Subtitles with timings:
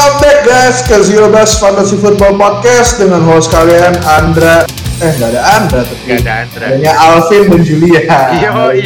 [0.00, 4.64] Welcome back guys ke Zero Bus Fantasy Football Podcast dengan host kalian Andra
[4.96, 6.64] eh nggak ada Andra tapi Gak ada Andra.
[6.66, 8.00] adanya Alvin dan Julia.
[8.32, 8.80] Yoi,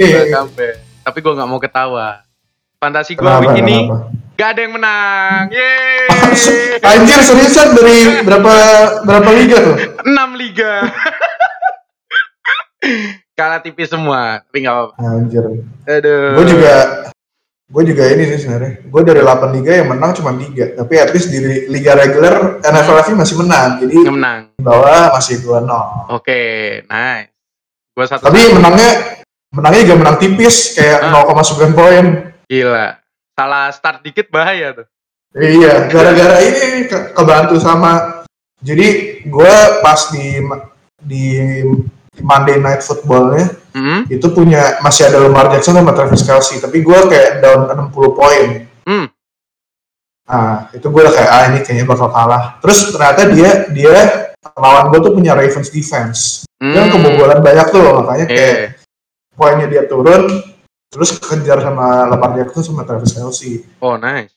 [0.00, 0.74] Eh, welcome back.
[1.04, 2.24] Tapi gue gak mau ketawa.
[2.74, 3.96] Fantasi gue Kenapa, week ini kenapa?
[4.32, 5.42] gak ada yang menang.
[5.52, 6.08] Yeay.
[6.80, 8.52] Anjir seriusan dari berapa
[9.04, 9.76] berapa liga tuh?
[10.08, 10.08] 6
[10.40, 10.72] liga.
[13.36, 14.40] Kalah tipis semua.
[14.40, 14.94] Tapi gak apa-apa.
[15.04, 15.44] Anjir.
[15.84, 16.32] Aduh.
[16.32, 16.72] Gue juga
[17.66, 18.84] gue juga ini sih sebenarnya.
[18.84, 20.76] Gue dari 8 liga yang menang cuma 3.
[20.76, 23.82] Tapi at least di liga reguler NFL FI masih menang.
[23.82, 24.40] Jadi Yang menang.
[24.56, 26.14] bawah masih 2-0.
[26.14, 26.40] Oke,
[26.84, 27.34] nice.
[27.90, 28.90] Gue satu Tapi menangnya
[29.50, 31.10] menangnya juga menang tipis kayak Ah.
[31.10, 32.04] 0,9 poin.
[32.46, 32.86] Gila.
[33.32, 34.86] Salah start dikit bahaya tuh.
[35.36, 38.22] Iya, gara-gara ini ke- kebantu sama.
[38.62, 38.86] Jadi
[39.22, 40.40] gue pas di
[40.98, 41.24] di
[42.22, 44.08] Monday Night Footballnya Hmm.
[44.08, 48.64] itu punya masih ada Lamar Jackson sama Travis Kelsey, tapi gue kayak down 60 poin.
[48.88, 49.06] Hmm.
[50.26, 52.56] Nah, itu gue udah kayak ah ini kayaknya bakal kalah.
[52.64, 53.96] Terus ternyata dia dia
[54.56, 56.48] lawan gue tuh punya Ravens defense.
[56.56, 56.94] Dia kan Hmm.
[56.96, 58.66] kebobolan banyak tuh, makanya kayak Eh.
[59.36, 60.24] poinnya dia turun.
[60.88, 63.60] Terus kejar sama Lamar Jackson sama Travis Kelsey.
[63.84, 64.32] Oh, nice.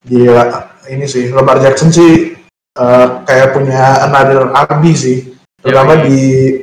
[0.00, 0.44] Gila,
[0.88, 2.32] ini sih Lamar Jackson sih
[2.72, 5.18] eh, kayak punya another RB sih,
[5.60, 6.20] terutama di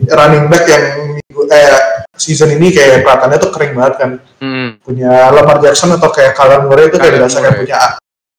[0.10, 0.86] running back yang
[1.18, 1.78] minggu eh
[2.18, 4.12] season ini kayak kelihatannya tuh kering banget kan.
[4.42, 4.70] Hmm.
[4.82, 7.78] Punya Lamar Jackson atau kayak Kyler Murray itu kayak berasa kayak punya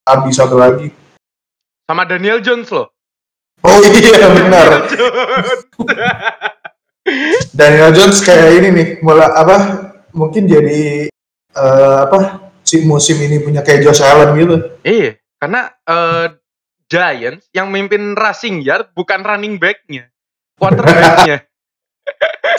[0.04, 0.90] RB satu lagi.
[1.88, 2.90] Sama Daniel Jones loh.
[3.62, 4.68] Oh iya benar.
[7.58, 9.56] Daniel Jones kayak ini nih, mulai apa?
[10.12, 11.08] Mungkin jadi
[11.56, 12.52] eh, apa?
[12.60, 14.56] Si musim ini punya kayak Josh Allen gitu.
[14.84, 16.26] Iya, karena eh,
[16.88, 20.12] Giants yang mimpin rushing yard bukan running back-nya,
[20.58, 21.38] quarterback-nya.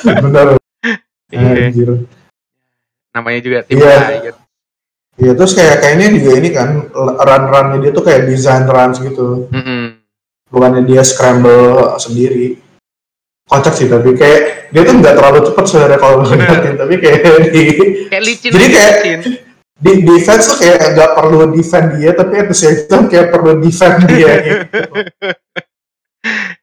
[0.23, 0.47] Benar.
[1.29, 1.93] Iya,
[3.11, 3.99] namanya juga tim Iya.
[3.99, 4.39] Giants.
[5.19, 9.51] Iya terus kayak kayaknya juga ini kan run runnya dia tuh kayak design runs gitu,
[9.51, 9.99] Mm-mm.
[10.47, 12.55] bukannya dia scramble sendiri.
[13.43, 17.19] Kocak sih tapi kayak dia tuh nggak terlalu cepat sebenarnya kalau lu liatin, tapi kayak
[17.51, 17.63] di
[18.07, 19.19] Kayak licin Jadi kayak- licin.
[19.75, 23.59] di defense tuh kayak nggak perlu defend dia, tapi at the same time kayak perlu
[23.59, 24.31] defend dia.
[24.39, 24.79] Gitu.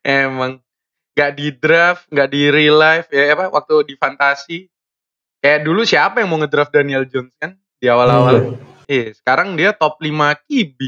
[0.01, 0.61] Emang
[1.17, 4.69] nggak di draft, nggak di real life ya apa waktu di fantasi.
[5.41, 8.61] Kayak dulu siapa yang mau ngedraft Daniel Jones kan di awal-awal.
[8.85, 10.13] Iya, sekarang dia top 5
[10.45, 10.79] QB.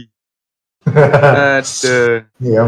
[1.57, 2.29] Aduh.
[2.39, 2.63] Iya.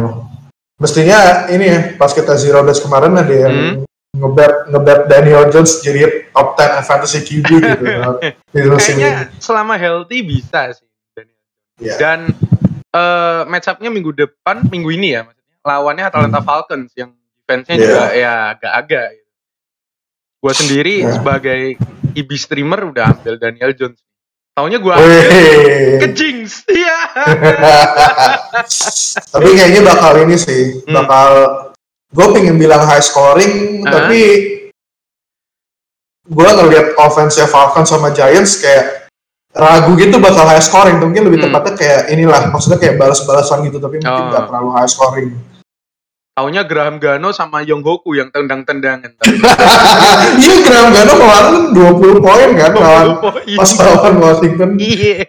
[0.81, 1.19] Mestinya
[1.53, 3.85] ini ya pas kita zero days kemarin ada yang Hmm.
[4.11, 7.85] ngebet ngebet Daniel Jones jadi top 10 fantasy QB gitu.
[8.57, 11.43] Kayaknya selama healthy bisa sih Daniel.
[11.79, 11.95] Iya.
[12.01, 12.19] Dan
[12.91, 15.55] eh match up-nya minggu depan, minggu ini ya maksudnya.
[15.63, 17.13] Lawannya Atlanta Falcons yang
[17.53, 17.65] Hmm.
[17.67, 17.83] Iya.
[17.83, 19.31] juga ya agak-agak gitu.
[20.41, 21.13] Gua sendiri Iya.
[21.13, 21.61] sebagai
[22.13, 24.01] IB streamer udah ambil Daniel Jones.
[24.51, 25.21] Taunya gua ambil
[26.01, 26.65] ke Jinx.
[26.71, 26.97] Iya.
[29.33, 30.95] tapi kayaknya bakal ini sih, Hmm.
[30.97, 31.31] bakal
[32.11, 34.03] gue pengen bilang high scoring, Ah.
[34.03, 34.21] tapi
[36.27, 39.07] gue ngeliat offense Falcons sama Giants kayak
[39.51, 40.99] ragu gitu bakal high scoring.
[40.99, 41.47] Mungkin lebih Hmm.
[41.51, 44.31] tepatnya kayak inilah, maksudnya kayak balas-balasan gitu, tapi mungkin Oh.
[44.31, 45.31] nggak terlalu high scoring.
[46.41, 49.13] Taunya Graham Gano sama Yong Goku yang tendang-tendangan.
[50.41, 53.09] Iya, Graham Gano kemarin 20 poin kan lawan
[53.61, 54.81] pas lawan Washington.
[54.81, 55.29] Iya.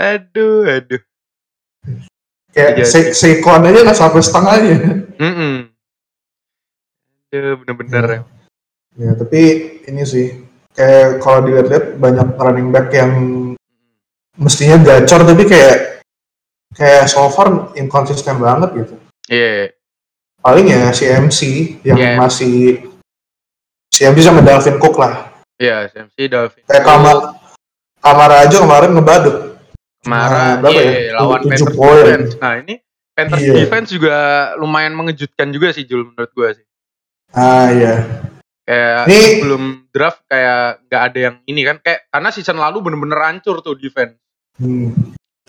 [0.00, 1.02] Aduh, aduh.
[2.48, 4.76] Kayak Iya Se Saquon aja nggak sampai setengahnya.
[5.20, 5.54] Mm-mm.
[7.36, 8.04] Aduh, bener-bener.
[8.08, 8.20] Iya.
[8.96, 9.40] Ya, tapi
[9.84, 10.32] ini sih
[10.72, 13.12] kayak kalau dilihat-lihat banyak running back yang
[14.40, 16.00] mestinya gacor tapi kayak
[16.72, 18.96] kayak so far inkonsisten banget gitu.
[19.28, 19.75] Iya.
[20.46, 21.40] Paling ya si MC
[21.82, 22.14] yang Iya.
[22.14, 22.86] masih
[23.90, 25.34] si MC sama Dalvin Cook lah.
[25.58, 26.62] Iya, SMC Dalvin.
[26.62, 27.16] Kayak kamar
[27.98, 29.36] kamar aja kemarin ngebadut.
[30.06, 31.12] Kamara, berapa iya, ya?
[31.18, 32.04] lawan Tujuh Panthers poin.
[32.06, 32.32] defense.
[32.38, 32.74] Nah, ini
[33.10, 33.54] Panthers Iya.
[33.58, 34.16] defense juga
[34.54, 36.62] lumayan mengejutkan juga sih Jul menurut gua sih.
[37.34, 37.94] Ah iya.
[38.62, 43.18] Kayak Ini- sebelum draft kayak nggak ada yang ini kan kayak karena season lalu bener-bener
[43.18, 44.14] hancur tuh defense.
[44.62, 44.94] Hmm.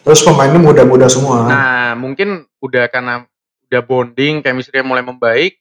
[0.01, 1.45] Terus pemainnya muda-muda semua.
[1.45, 3.29] Nah, mungkin udah karena
[3.67, 5.59] udah bonding, chemistry mulai membaik.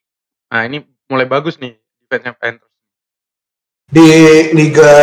[0.50, 1.74] Nah, ini mulai bagus nih
[2.06, 2.70] defense Panthers.
[3.86, 4.10] Di
[4.54, 4.94] liga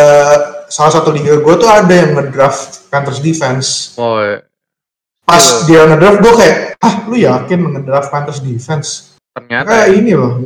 [0.67, 3.95] salah satu liga gue tuh ada yang ngedraft Panthers defense.
[3.95, 4.19] Oh,
[5.23, 5.63] Pas Iya.
[5.67, 9.15] dia ngedraft gue kayak, ah lu yakin ngedraft Panthers defense?
[9.33, 10.45] ternyata Kayak ini loh,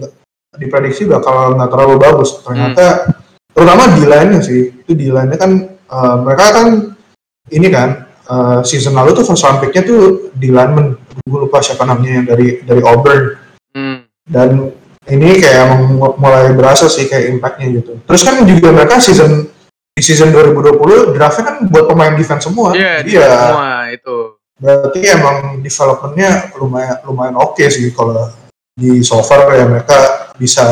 [0.56, 2.40] diprediksi bakal nggak terlalu bagus.
[2.40, 3.10] Ternyata,
[3.52, 6.68] terutama di line sih, itu di line kan eh, mereka kan
[7.52, 11.88] ini kan eh, season lalu tuh first round pick-nya tuh di lineman, gue lupa siapa
[11.88, 13.22] namanya yang dari dari Auburn.
[13.74, 13.98] hmm,
[14.28, 14.50] dan
[15.08, 15.88] ini kayak
[16.20, 17.96] mulai berasa sih kayak impactnya gitu.
[18.04, 19.48] Terus kan juga mereka season
[19.98, 22.76] di season 2020 draftnya kan buat pemain defense semua.
[22.76, 24.18] Iya, Jadi ya semua itu.
[24.58, 28.26] berarti emang developmentnya lumayan lumayan oke sih kalau
[28.74, 30.66] di so far ya mereka bisa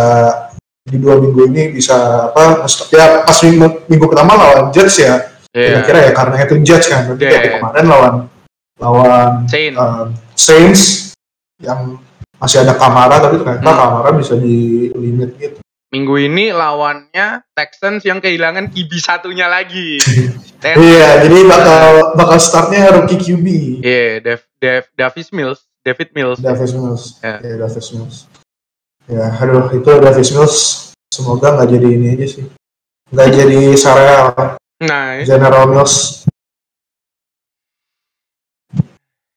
[0.86, 5.18] di dua minggu ini bisa apa ya pas minggu, minggu pertama lawan Jets ya
[5.56, 5.68] Iya.
[5.82, 7.32] kira-kira ya karena itu Jets kan berarti Iya.
[7.32, 8.14] kayak kemarin lawan
[8.76, 9.74] lawan Saint.
[9.74, 10.82] um, Saints
[11.58, 11.96] yang
[12.36, 13.80] masih ada Kamara tapi ternyata Hmm.
[13.80, 14.58] Kamara bisa di
[14.92, 19.96] limit gitu Minggu ini lawannya Texans yang kehilangan QB satunya lagi.
[20.66, 23.46] Iya jadi bakal bakal startnya rookie QB
[23.80, 26.42] Iya, Dev, Dev, Davis Mills, David Mills.
[26.42, 27.38] Davis Mills Ya.
[27.40, 28.18] ya Davis Mills
[29.06, 30.58] ya aduh itu Davis Mills
[31.08, 32.44] semoga nggak jadi ini aja sih
[33.08, 36.24] nggak jadi Sarel Nah, General Mills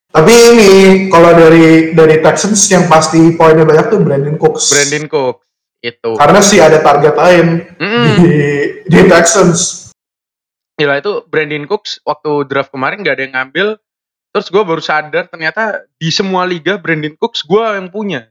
[0.09, 0.73] tapi ini
[1.13, 5.45] kalau dari dari Texans yang pasti poinnya banyak tuh Brandon Cooks Brandon Cooks
[5.79, 6.11] itu.
[6.17, 7.47] karena sih ada target lain
[7.77, 8.07] Mm-mm.
[8.19, 8.35] di
[8.89, 9.93] di Texans
[10.79, 13.83] Gila itu Brandon Cooks waktu draft kemarin gak ada yang ngambil.
[14.31, 18.31] Terus gue baru sadar ternyata di semua liga Brandon Cooks gue yang punya.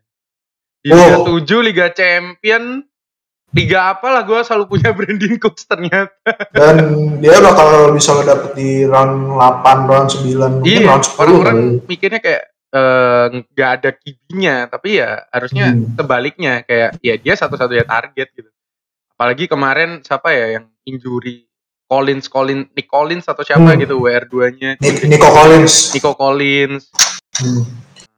[0.80, 1.36] Di Liga Oh.
[1.44, 2.87] 7, Liga Champion,
[3.58, 6.14] Liga apalah gue selalu punya Brandon Cooks ternyata.
[6.54, 6.76] dan
[7.18, 12.22] dia bakal bisa dapet di round 8, round 9, mungkin Iya, round 10 orang-orang mikirnya
[12.22, 15.96] kayak eh, nggak ada kibinya, tapi ya harusnya Hmm.
[15.96, 18.50] sebaliknya kayak ya dia satu-satunya target gitu.
[19.12, 21.48] Apalagi kemarin siapa ya yang injury
[21.88, 23.80] Collins, Collins, Nick Collins atau siapa Hmm.
[23.80, 24.76] gitu WR2-nya.
[24.78, 26.92] Ni- Nico Collins Nico Collins.
[27.40, 27.64] Hmm.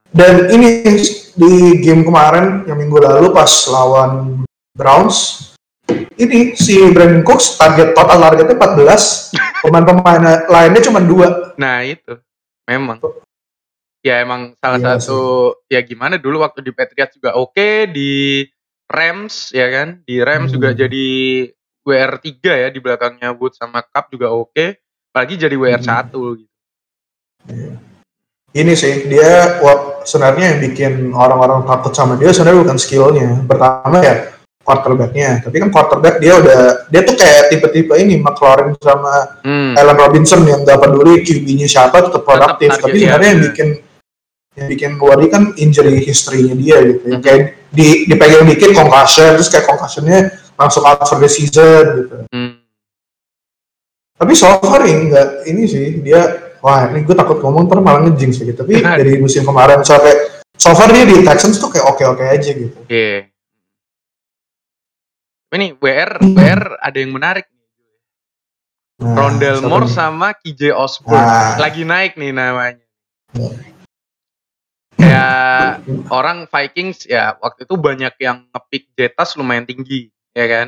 [0.09, 0.81] Dan ini
[1.31, 4.41] di game kemarin yang minggu lalu pas lawan
[4.79, 5.51] Browns,
[6.15, 11.51] ini si Brandon Cooks target total targetnya 14, pemain-pemain lainnya cuma dua.
[11.59, 12.15] Nah, itu.
[12.63, 13.03] Memang.
[13.99, 18.47] Ya emang salah Iya satu ya gimana dulu waktu di Patriots juga oke, di
[18.87, 19.99] Rams ya kan.
[20.07, 20.55] Di Rams Hmm.
[20.55, 21.07] juga jadi
[21.83, 24.79] WR3 ya di belakangnya Wood sama Cup juga oke.
[25.11, 26.55] Apalagi jadi WR1 gitu.
[28.55, 29.59] Ini sih dia
[30.07, 33.27] sebenarnya yang bikin orang-orang takut sama dia sebenarnya bukan skillnya.
[33.43, 34.38] Pertama ya
[34.69, 39.73] quarterbacknya, tapi kan quarterback dia udah dia tuh kayak tipe-tipe ini McLaurin sama Hmm.
[39.73, 42.69] Allen Robinson yang gak peduli QB-nya siapa tetap produktif.
[42.77, 43.47] Tapi sebenarnya yang iya.
[43.49, 43.67] bikin
[44.59, 47.05] yang bikin worry kan injury history-nya dia gitu.
[47.09, 47.21] Mhm.
[47.25, 47.41] kayak
[47.73, 50.19] di dipegang dikit concussion terus kayak concussionnya
[50.59, 52.15] langsung out for the season gitu.
[52.29, 52.61] Hmm.
[54.19, 58.05] Tapi so far ini enggak ini sih dia wah ini gue takut ngomong ntar malah
[58.05, 58.53] ngejinx gitu.
[58.53, 62.77] Tapi dari musim kemarin sampai so far dia di Texans tuh kayak oke-oke aja gitu.
[62.83, 63.31] Oke.
[65.49, 66.37] Ini WR Hmm.
[66.37, 67.67] WR ada yang menarik nih.
[68.99, 71.25] Nah, Rondell siapa Moore sama KJ Osborne.
[71.25, 71.55] Nah.
[71.57, 72.85] Lagi naik nih namanya.
[73.33, 73.49] Ya.
[74.99, 75.65] Kayak
[76.11, 80.67] orang Vikings ya waktu itu banyak yang ngepick Jetas lumayan tinggi, ya kan?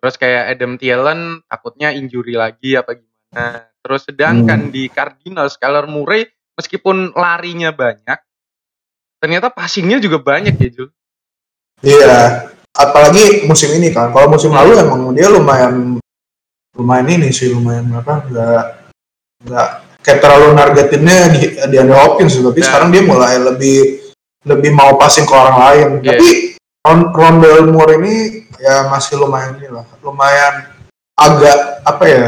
[0.00, 3.68] Terus kayak Adam Thielen takutnya injury lagi apa gimana.
[3.82, 4.72] Terus sedangkan Hmm.
[4.72, 6.24] di Cardinals Kyler Murray
[6.56, 8.16] meskipun larinya banyak,
[9.18, 10.88] ternyata passingnya juga banyak ya Jul.
[11.80, 12.16] Iya,
[12.74, 14.10] apalagi musim ini kan.
[14.14, 15.98] Kalau musim lalu emang dia lumayan
[16.78, 18.62] lumayan ini sih lumayan apa nggak
[19.46, 19.68] nggak
[20.00, 22.66] kayak terlalu nargetinnya di di Andrew Hopkins tapi Ya.
[22.70, 24.00] sekarang dia mulai lebih
[24.48, 25.88] lebih mau passing ke orang lain.
[26.00, 26.16] Iya.
[26.16, 26.30] Tapi
[26.80, 28.14] Ron, Rondell Moore ini
[28.56, 30.72] ya masih lumayan ini lah, lumayan
[31.12, 32.24] agak apa ya?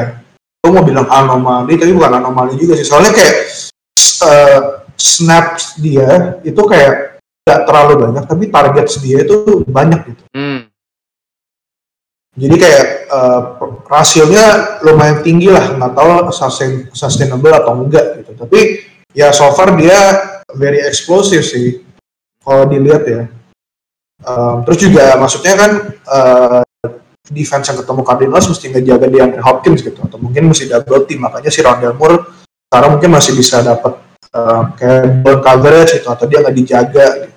[0.61, 2.85] Gue mau bilang anomali, tapi bukan anomali juga sih.
[2.85, 3.37] Soalnya kayak
[4.29, 4.61] eh,
[5.01, 7.12] snaps dia itu kayak
[7.43, 10.25] nggak terlalu banyak, tapi targets dia itu banyak gitu.
[10.31, 10.71] Hmm.
[12.33, 13.41] Jadi kayak eh,
[13.91, 14.45] rasionya
[14.81, 18.33] lumayan tinggi lah, nggak tahu sustain, sustainable atau enggak gitu.
[18.39, 18.61] Tapi
[19.13, 19.99] ya so far dia
[20.57, 21.85] very explosive sih,
[22.41, 23.23] kalau dilihat ya.
[24.23, 26.63] Um, terus juga maksudnya kan eh,
[27.27, 31.27] defense yang ketemu Cardinals mesti ngejaga di Andre Hopkins gitu, atau mungkin mesti double team.
[31.27, 32.23] Makanya si Rondell Moore
[32.71, 33.99] sekarang mungkin masih bisa dapat
[34.33, 37.32] eh, kayak ball coverage gitu, atau dia nggak dijaga gitu.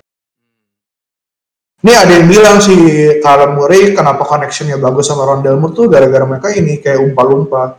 [1.86, 2.74] Ini ada yang bilang si
[3.22, 7.78] Kyler Murray kenapa connectionnya bagus sama Rondell Moore tuh gara-gara mereka ini kayak umpa-lumpa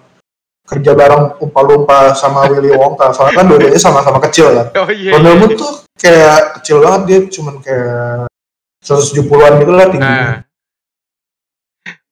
[0.63, 5.11] kerja bareng umpa-lumpa sama Willy Wonka soalnya kan dua-duanya sama-sama kecil ya Oh iya.
[5.11, 5.39] Rondell iya.
[5.43, 8.31] Moore tuh kayak kecil banget dia cuman kayak
[8.79, 10.39] 170-an gitu lah tingginya Nah.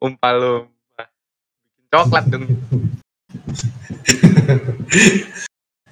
[0.04, 1.08] Umpal lumpa.
[1.08, 2.44] Bikin coklat dong.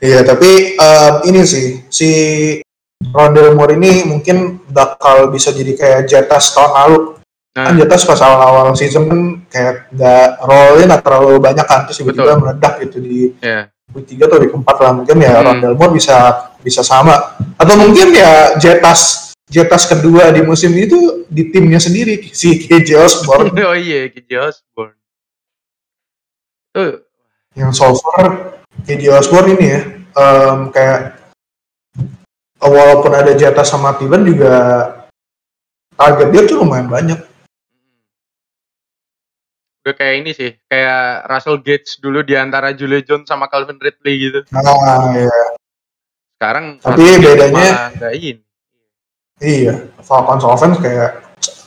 [0.03, 2.09] iya tapi em, ini sih si
[3.11, 6.99] Rondell Moore ini mungkin bakal bisa jadi kayak Jetas tahun lalu
[7.53, 12.01] Nah, kan Jetas pas awal-awal season kan kayak nggak rollin nggak terlalu banyak kan terus
[12.01, 13.29] tiba-tiba meledak gitu di
[13.93, 15.45] week 3 atau week 4 lah mungkin ya Hmm.
[15.45, 16.17] Rondell Moore bisa
[16.65, 17.13] bisa sama
[17.53, 22.89] atau mungkin ya Jetas Jetas kedua di musim ini tuh di timnya sendiri si KJ
[22.97, 24.97] Osborne Oh iya, KJ Osborne.
[26.73, 27.05] Tuh.
[27.53, 28.57] Yang so far
[28.89, 29.81] KD Osborne ini ya
[30.17, 31.21] um, kayak
[32.63, 34.53] walaupun ada jatah sama Tiban juga
[35.93, 37.19] target dia tuh lumayan banyak.
[39.83, 44.15] Udah kayak ini sih, kayak Russell Gates dulu di antara Julio Jones sama Calvin Ridley
[44.17, 44.39] gitu.
[44.55, 45.27] Ah, iya.
[46.39, 48.41] Sekarang Tapi Russell bedanya- nggak ini.
[49.43, 51.19] Iya, Falcons offense kayak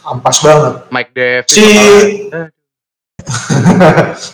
[0.03, 0.75] ampas banget.
[0.89, 1.53] Mike Davis.
[1.53, 2.33] Si-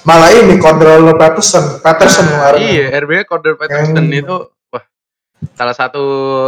[0.07, 2.61] Malah ini Cordell Patterson, Patterson Nah, kemarin.
[2.63, 4.37] iya, RB Cordell Patterson Yang- itu
[5.53, 6.05] salah satu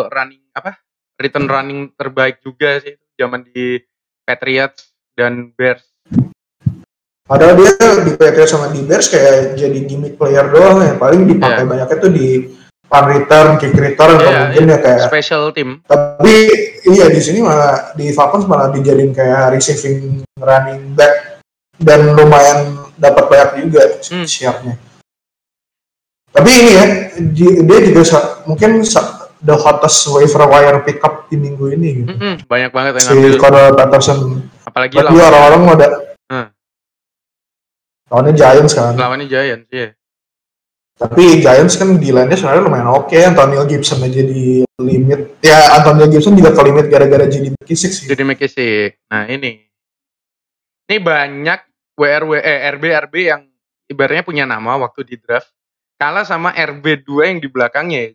[0.06, 0.78] running apa?
[1.14, 3.78] Return running terbaik juga sih zaman di
[4.22, 5.86] Patriots dan Bears.
[7.24, 7.72] Padahal dia
[8.04, 11.70] di Patriots sama di Bears kayak jadi gimmick player doang yang paling dipakai Iya.
[11.70, 12.28] banyaknya tuh di
[12.84, 15.80] punt return, kick return, atau Iya, mungkin ya kayak Special team.
[15.82, 16.34] tapi
[16.84, 21.40] iya di sini malah di Falcons malah dijadiin kayak receiving running back
[21.80, 24.28] dan lumayan dapat banyak juga Hmm.
[24.28, 24.76] siapnya.
[26.35, 26.85] Tapi ini ya
[27.31, 28.03] di- dia juga
[28.45, 28.83] mungkin
[29.38, 32.11] the hottest waiver wire pickup di minggu ini gitu.
[32.11, 33.35] Mm-mm, banyak banget yang Si ngambil.
[33.38, 34.19] Cordell Patterson.
[34.64, 35.91] Apalagi Tapi orang-orang udah
[36.25, 36.47] Hmm.
[38.09, 38.93] lawannya Giants kan.
[38.95, 39.88] lawannya Giants ya.
[40.95, 43.14] Tapi Giants kan di line-nya sebenarnya lumayan oke.
[43.14, 45.38] Antonio Gibson aja di limit.
[45.38, 48.07] Ya Antonio Gibson juga ke limit gara-gara jadi McKissick sih.
[48.07, 49.03] Jadi McKissick.
[49.07, 49.59] Nah ini,
[50.85, 51.61] ini banyak
[51.95, 53.43] WRW eh, RB RB yang
[53.87, 55.50] ibaratnya punya nama waktu di draft
[56.04, 58.00] kalah sama RB 2 yang di belakangnya.
[58.04, 58.11] ya.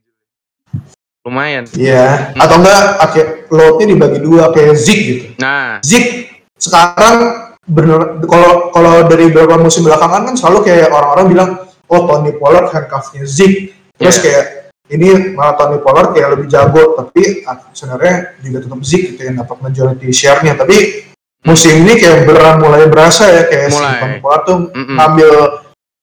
[1.25, 1.65] Lumayan.
[1.73, 2.37] Iya.
[2.37, 5.25] Atau enggak pakai load-nya dibagi dua kayak Zig gitu.
[5.41, 11.49] Nah, Zig sekarang bener kalau kalau dari beberapa musim belakangan kan selalu kayak orang-orang bilang
[11.89, 13.73] oh Tony Pollard handcuffnya Zig.
[13.97, 14.23] Terus Iya.
[14.23, 14.45] kayak
[14.89, 17.41] ini malah Tony Pollard kayak lebih jago tapi
[17.73, 20.53] sebenarnya juga tetap Zig gitu yang dapat majority share-nya.
[20.55, 20.77] Tapi
[21.41, 23.97] musim ini kayak beneran mulai berasa ya kayak si Mulai.
[23.97, 24.95] Tony Pollard tuh Mm-mm.
[24.95, 25.33] ngambil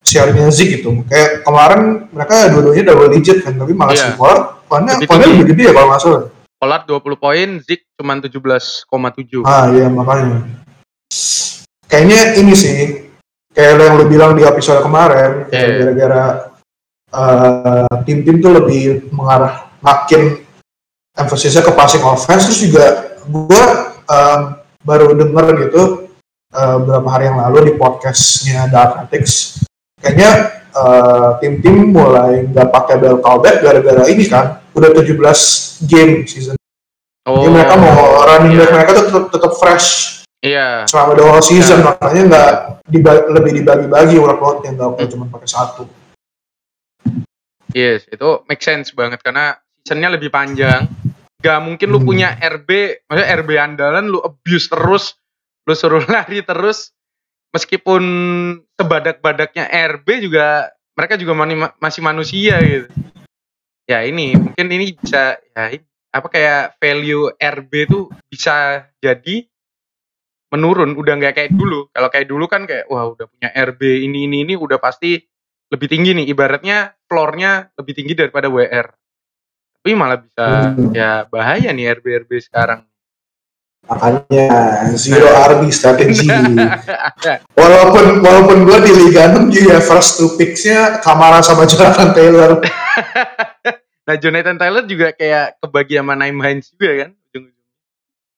[0.06, 1.02] share-nya Zig gitu.
[1.04, 4.14] Kayak kemarin mereka dua-duanya double digit kan, tapi malah si Iya.
[4.14, 6.22] Pollard poinnya Lebih poinnya lebih gede ya kalau nggak salah.
[6.56, 9.44] Pollard 20 poin, Zik cuma 17,7.
[9.44, 10.46] Ah iya makanya.
[11.86, 12.76] Kayaknya ini sih
[13.52, 15.66] kayak yang lu bilang di episode kemarin Iya.
[15.80, 16.24] gara-gara
[17.08, 20.42] eh, tim-tim tuh lebih mengarah makin
[21.14, 22.86] emphasisnya ke passing offense terus juga
[23.24, 23.64] gua
[24.04, 24.40] em,
[24.82, 25.82] baru denger gitu
[26.50, 29.64] eh, beberapa hari yang lalu di podcastnya The Athletics
[30.06, 30.30] kayaknya
[30.70, 35.18] eh, tim-tim mulai nggak pakai bell callback gara-gara ini kan udah 17
[35.84, 36.54] game season
[37.26, 38.60] Oh, jadi mereka mau running iya.
[38.62, 39.88] back mereka tuh tetap, tetap fresh
[40.46, 41.90] Iya, selama the whole season Ya.
[41.90, 42.50] makanya nggak
[42.86, 45.10] diba- lebih dibagi-bagi workloadnya nggak Hmm.
[45.10, 45.82] cuma pakai satu.
[47.72, 50.86] yes, itu make sense banget karena seasonnya lebih panjang.
[51.36, 52.08] Gak mungkin lu Hmm.
[52.08, 52.68] punya RB,
[53.04, 55.04] maksudnya RB andalan lu abuse terus,
[55.62, 56.94] lu suruh lari terus.
[57.50, 58.02] Meskipun
[58.76, 62.88] sebadak-badaknya RB juga mereka juga mani- masih manusia gitu.
[63.86, 69.46] Ya ini mungkin ini bisa ya ini, apa kayak value RB tuh bisa jadi
[70.50, 74.30] menurun udah nggak kayak dulu kalau kayak dulu kan kayak wah udah punya RB ini
[74.30, 75.18] ini ini udah pasti
[75.66, 78.86] lebih tinggi nih ibaratnya floornya lebih tinggi daripada WR
[79.82, 80.94] tapi malah bisa Hmm.
[80.94, 82.86] ya bahaya nih RB RB sekarang
[83.86, 84.46] Makanya
[84.92, 86.26] zero RB strategi.
[86.26, 86.74] Nah.
[87.58, 92.58] walaupun walaupun gue di Liga 6 juga first two picks-nya Kamara sama Jonathan Taylor.
[94.06, 97.54] nah Jonathan Taylor juga kayak kebagi sama Naim Hines juga kan ujung-ujungnya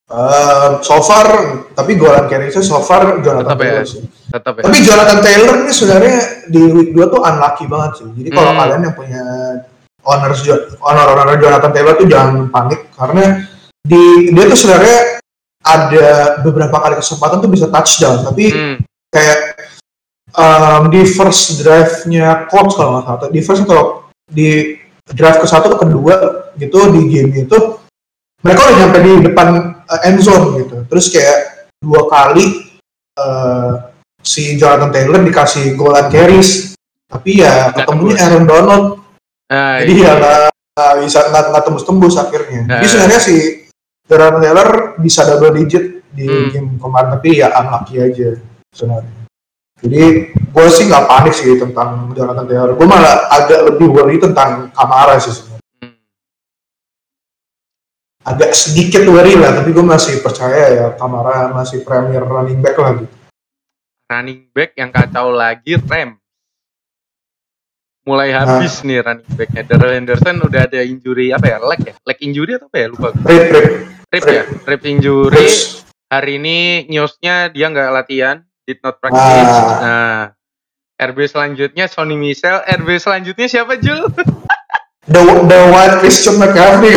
[0.09, 1.29] Eh, so far
[1.71, 3.65] tapi golan carry-nya so far Jonathan Tetap ya.
[3.67, 4.03] Taylor sih.
[4.27, 8.09] tetap ya Tapi Jonathan Taylor ini sebenarnya di week 2 tuh unlucky banget sih.
[8.15, 8.59] Jadi kalau Hmm.
[8.59, 9.23] kalian yang punya
[10.03, 13.25] owners Jo- owner-owner Jonathan Taylor tuh jangan panik karena
[13.79, 15.18] di dia tuh sebenarnya
[15.69, 18.77] ada beberapa kali kesempatan tuh bisa touchdown tapi Hmm,
[19.13, 19.41] kayak
[20.33, 24.77] um, di first drive-nya Colts kalau nggak salah, di first atau di
[25.09, 26.15] drive ke satu ke kedua
[26.61, 27.59] gitu di game itu
[28.45, 29.49] mereka udah nyampe di depan
[29.89, 30.85] uh, end zone gitu.
[30.87, 31.39] Terus kayak
[31.81, 32.45] dua kali
[33.19, 33.89] uh,
[34.23, 36.75] si Jonathan Taylor dikasih goal line carries,
[37.09, 38.29] tapi ya ketemunya.
[38.29, 38.85] Aaron Donald,
[39.49, 40.13] nah, jadi iya.
[40.13, 40.39] ya
[40.79, 42.61] nggak bisa nggak nggak tembus-tembus akhirnya.
[42.67, 42.79] Nah.
[42.79, 43.37] Jadi sebenarnya si
[44.09, 46.49] Jonathan Taylor bisa double digit di Hmm.
[46.49, 49.13] game kemarin, tapi ya unlucky aja sebenarnya.
[49.79, 50.01] Jadi
[50.35, 52.73] gue sih nggak panik sih tentang Jonathan Taylor.
[52.73, 55.63] Gue malah agak lebih worry tentang Kamara sih sebenarnya.
[55.79, 55.95] Hmm.
[58.25, 62.93] Agak sedikit worry lah, tapi gue masih percaya ya Kamara masih premier running back lah
[62.95, 63.15] gitu.
[64.09, 66.17] running back yang kacau lagi rem
[68.03, 68.57] mulai Nah.
[68.57, 72.57] habis nih running backnya Darrell Henderson udah ada injury apa ya leg ya leg injury
[72.57, 73.29] atau apa ya lupa gue.
[73.29, 74.25] Rip, rip.
[74.25, 75.49] ya rib injury
[76.09, 79.81] hari ini newsnya dia nggak latihan did not practice Ah.
[79.81, 80.21] nah
[80.99, 82.59] RB selanjutnya Sony Michel.
[82.67, 84.03] RB selanjutnya siapa Jul?
[85.09, 86.93] The, the White Christian McCaffrey.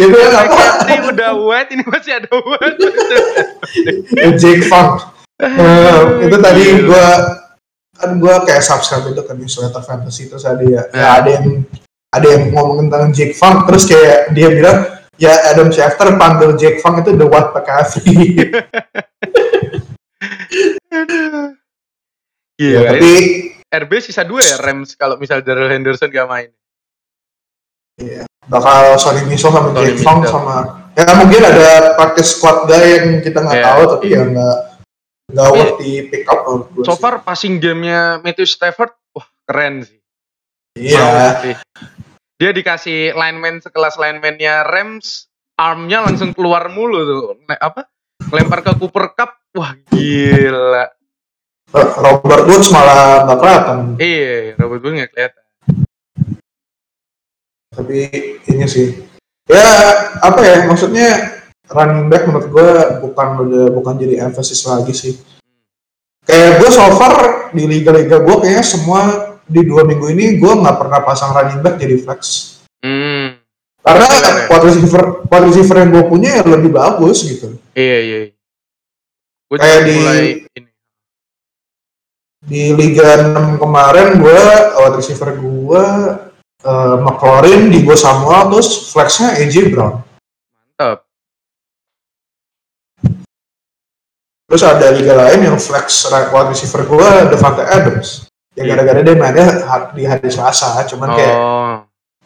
[0.00, 0.64] itu apa?
[0.88, 2.80] Ini udah white, ini masih ada white.
[4.40, 5.12] Jake Funk.
[5.36, 7.06] Uh, itu tadi gue
[8.00, 11.68] kan gue kayak subscribe itu kan di Sweater Fantasy terus ada ya, ya ada yang
[12.10, 14.86] ada yang ngomong tentang Jake Funk terus kayak dia bilang
[15.18, 18.18] ya Adam Schefter panggil Jake Funk itu the White McCaffrey.
[22.60, 23.12] Iya, ya, tapi
[23.72, 26.52] RB sisa dua ya Rams kalau misal Daryl Henderson gak main.
[27.96, 32.98] Iya, bakal Sonny Michel sama Tony Jake Fong sama ya mungkin ada practice squad guy
[32.98, 33.66] yang kita nggak yeah.
[33.66, 34.56] tahu tapi ya nggak
[35.30, 35.56] nggak yeah.
[35.56, 36.40] worth di pick up
[36.82, 39.99] So far passing gamenya Matthew Stafford, wah keren sih.
[40.78, 41.38] Iya.
[41.42, 41.58] Yeah.
[42.40, 45.28] Dia dikasih lineman sekelas linemannya Rams,
[45.60, 47.24] armnya langsung keluar mulu tuh.
[47.48, 47.84] Apa?
[48.32, 50.88] Lempar ke Cooper Cup, wah gila.
[51.74, 53.78] Robert Woods malah nggak kelihatan.
[54.00, 55.44] Iya, Robert Woods nggak kelihatan.
[57.70, 57.98] Tapi
[58.50, 58.98] ini sih,
[59.46, 59.70] ya
[60.18, 61.38] apa ya maksudnya
[61.70, 62.68] running back menurut gue
[63.06, 65.14] bukan udah bukan jadi emphasis lagi sih.
[66.26, 67.14] Kayak gue so far
[67.54, 71.82] di liga-liga gue kayaknya semua di dua minggu ini gue nggak pernah pasang running back
[71.82, 72.20] jadi flex.
[72.86, 73.36] Hmm.
[73.82, 74.06] Karena
[74.46, 77.58] wide receiver, wide receiver yang gue punya lebih bagus gitu.
[77.74, 78.18] Iya iya.
[79.50, 79.98] Gua kayak di
[80.54, 80.70] ini
[82.40, 84.40] di Liga 6 kemarin gue
[84.80, 85.84] wide receiver gue
[86.64, 90.00] uh, McLaurin di gue Samuel terus flexnya AJ Brown
[90.80, 91.04] mantap
[94.48, 98.29] terus ada liga lain yang flex wide receiver gue Devante Adams
[98.60, 98.76] ya iya.
[98.76, 99.46] gara-gara dia mainnya
[99.96, 101.74] di hari Selasa cuman kayak oh.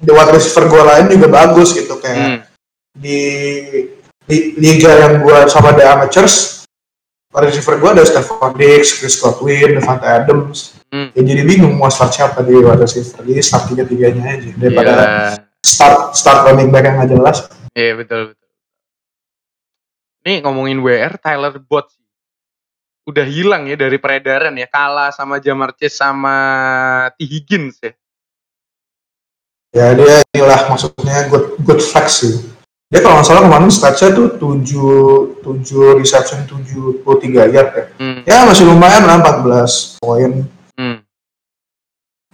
[0.03, 2.38] di wide receiver gue lain juga bagus gitu kayak hmm.
[2.99, 3.21] di,
[4.26, 6.67] di liga yang gue sama The Amateurs
[7.35, 10.79] wide receiver gue ada Stephon Diggs, Chris Godwin, Devante Adams.
[10.95, 11.11] Hmm.
[11.19, 13.26] Ya jadi bingung mau start siapa di wide receiver.
[13.26, 15.35] Jadi start tiga tiganya aja daripada yeah.
[15.67, 17.50] start start running back yang gak jelas.
[17.75, 18.49] Iya yeah, betul betul.
[20.25, 21.91] Nih ngomongin WR Tyler Bot
[23.04, 26.36] udah hilang ya dari peredaran ya kalah sama Jamar Chase sama
[27.17, 27.93] T Higgins ya.
[29.75, 32.54] Ya dia inilah maksudnya good good flex sih
[32.95, 34.93] dia kalau nggak salah kemarin statsnya tuh tujuh
[35.43, 37.84] tujuh reception tujuh puluh tiga yard ya.
[37.99, 38.21] Hmm.
[38.23, 40.47] Ya masih lumayan lah 14 poin.
[40.78, 41.02] Hmm.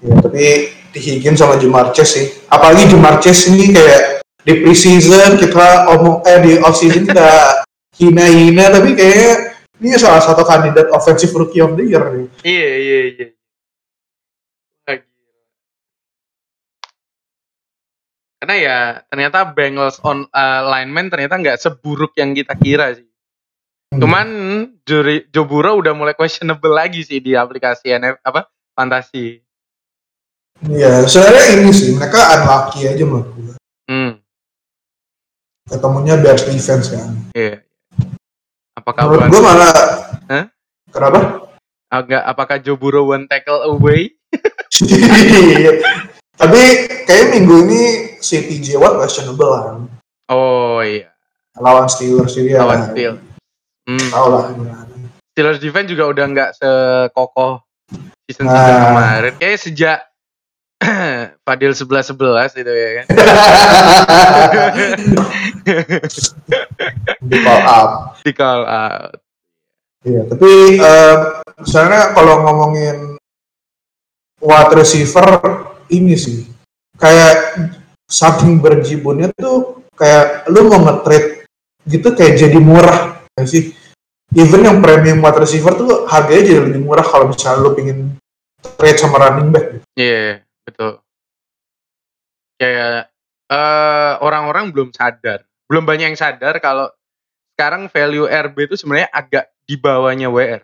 [0.05, 2.27] Ya tapi di Higgins sama Jamar Chase sih.
[2.53, 7.65] Apalagi Jamar Chase ini kayak di preseason kita omong eh di off season kita
[7.97, 9.50] hina-hina tapi kayak
[9.81, 12.29] ini salah satu kandidat offensive rookie of the year nih.
[12.45, 13.27] Iya iya iya.
[18.41, 18.79] Karena ya
[19.13, 23.05] ternyata Bengals on uh, lineman ternyata nggak seburuk yang kita kira sih.
[23.93, 24.01] Hmm.
[24.01, 24.27] Cuman
[24.89, 29.45] juri Jobura udah mulai questionable lagi sih di aplikasi NF apa fantasi.
[30.61, 33.55] Iya, sebenarnya ini sih mereka unlucky aja menurut gue.
[33.89, 34.13] Hmm.
[35.69, 37.13] Ketemunya Bears defense kan.
[37.37, 37.61] Iya.
[38.91, 39.73] Apakah menurut gue malah
[40.27, 40.45] huh?
[40.91, 41.19] Kenapa?
[41.95, 44.19] Agak apakah Jobura one tackle away?
[46.43, 46.63] Tapi
[47.07, 47.83] kayak minggu ini
[48.19, 49.63] si TJ Watt questionable lah.
[50.27, 51.07] Oh iya.
[51.55, 52.67] Lawan Steelers jadi ya.
[52.67, 53.23] Lawan Steelers.
[53.87, 54.09] Hmm.
[54.11, 54.45] Tahu lah
[55.31, 57.63] Steelers defense juga udah nggak sekokoh
[58.27, 58.91] season season nah.
[58.91, 59.33] kemarin.
[59.39, 59.99] Kayak sejak
[61.41, 63.07] Fadil sebelas sebelas itu ya kan.
[67.25, 67.93] Di call out.
[68.23, 69.13] Di call out.
[70.01, 71.17] Iya, tapi uh,
[71.61, 73.21] misalnya kalau ngomongin
[74.41, 75.29] wide receiver
[75.93, 76.49] ini sih
[76.97, 77.61] kayak
[78.09, 81.45] saking berjibunnya tuh kayak lu mau nge-trade
[81.85, 83.77] gitu kayak jadi murah ya sih
[84.33, 88.17] even yang premium wide receiver tuh harganya jadi lebih murah kalau misalnya lu pengen
[88.81, 89.87] trade sama running back gitu.
[90.01, 90.33] Iya, yeah,
[90.65, 90.93] betul.
[92.61, 93.09] Kayak
[93.49, 96.93] uh, orang-orang belum sadar, belum banyak yang sadar kalau
[97.57, 100.61] sekarang value RB itu sebenarnya agak di bawahnya WR.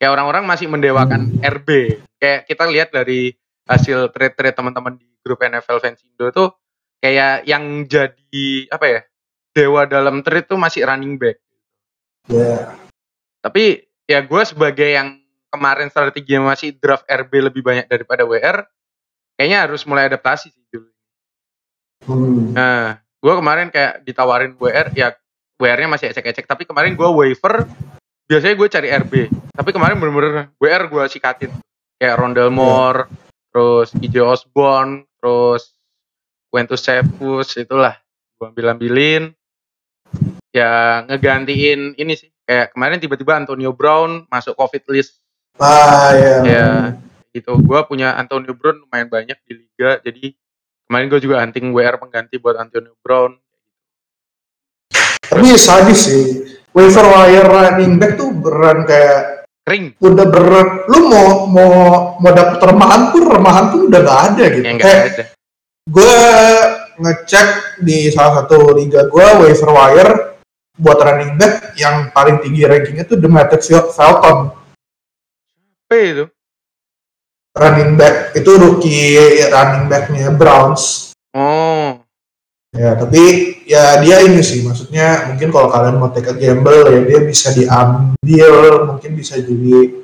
[0.00, 1.44] Kayak orang-orang masih mendewakan hmm.
[1.44, 1.68] RB.
[2.16, 6.52] Kayak kita lihat dari hasil trade-trade teman-teman di grup NFL Fans Indo tuh
[7.00, 9.00] kayak yang jadi apa ya
[9.56, 11.40] dewa dalam trade tuh masih running back.
[12.28, 12.76] Yeah.
[13.44, 15.20] Tapi ya gue sebagai yang
[15.52, 18.66] kemarin strateginya masih draft RB lebih banyak daripada WR,
[19.36, 20.90] kayaknya harus mulai adaptasi sih dulu.
[22.04, 22.52] Hmm.
[22.52, 25.16] Nah, gue kemarin kayak ditawarin WR, ya
[25.60, 27.64] WR-nya masih ecek-ecek, tapi kemarin gue waiver,
[28.28, 29.12] biasanya gue cari RB,
[29.54, 31.50] tapi kemarin bener-bener WR gue sikatin,
[31.96, 32.56] kayak Rondell iya.
[32.56, 35.78] Moore, yeah terus Ijo Osborne, terus
[36.50, 37.94] Quentus Cepus itulah
[38.34, 39.30] gua ambil-ambilin
[40.50, 45.22] ya ngegantiin ini sih kayak kemarin tiba-tiba Antonio Brown masuk covid list
[45.54, 46.34] Ah ya.
[46.42, 46.70] Ya,
[47.30, 47.54] gitu.
[47.62, 50.34] Gua punya Antonio Brown lumayan banyak di liga, jadi
[50.86, 53.36] kemarin gue juga hunting WR pengganti buat Antonio Brown.
[55.24, 56.24] Tapi sadis sih.
[56.74, 59.94] Waiver wire running back tuh beran kayak Kering.
[60.02, 60.68] udah berat.
[60.90, 61.72] Lu mau mau
[62.18, 64.64] mau dapet remahan pun remahan pun udah gak ada gitu.
[64.66, 65.24] Ya enggak kayak ada.
[65.84, 66.16] gue
[66.96, 67.48] ngecek
[67.84, 70.12] di salah satu liga gue waiver wire
[70.74, 74.50] buat running back yang paling tinggi rankingnya tuh Demetric Felton
[75.84, 76.24] Apa itu?
[77.54, 81.14] Running back itu rookie running backnya Browns.
[81.34, 81.98] Oh,
[82.74, 87.00] ya tapi ya dia ini sih maksudnya mungkin kalau kalian mau take a gamble ya
[87.02, 89.98] dia bisa diambil mungkin bisa jadi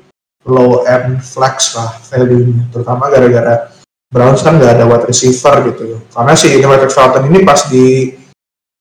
[0.47, 2.71] low end flex lah value-nya.
[2.73, 3.69] Terutama gara-gara
[4.11, 6.03] Browns kan nggak ada wide receiver gitu.
[6.11, 8.11] Karena si Demetric Felton ini pas di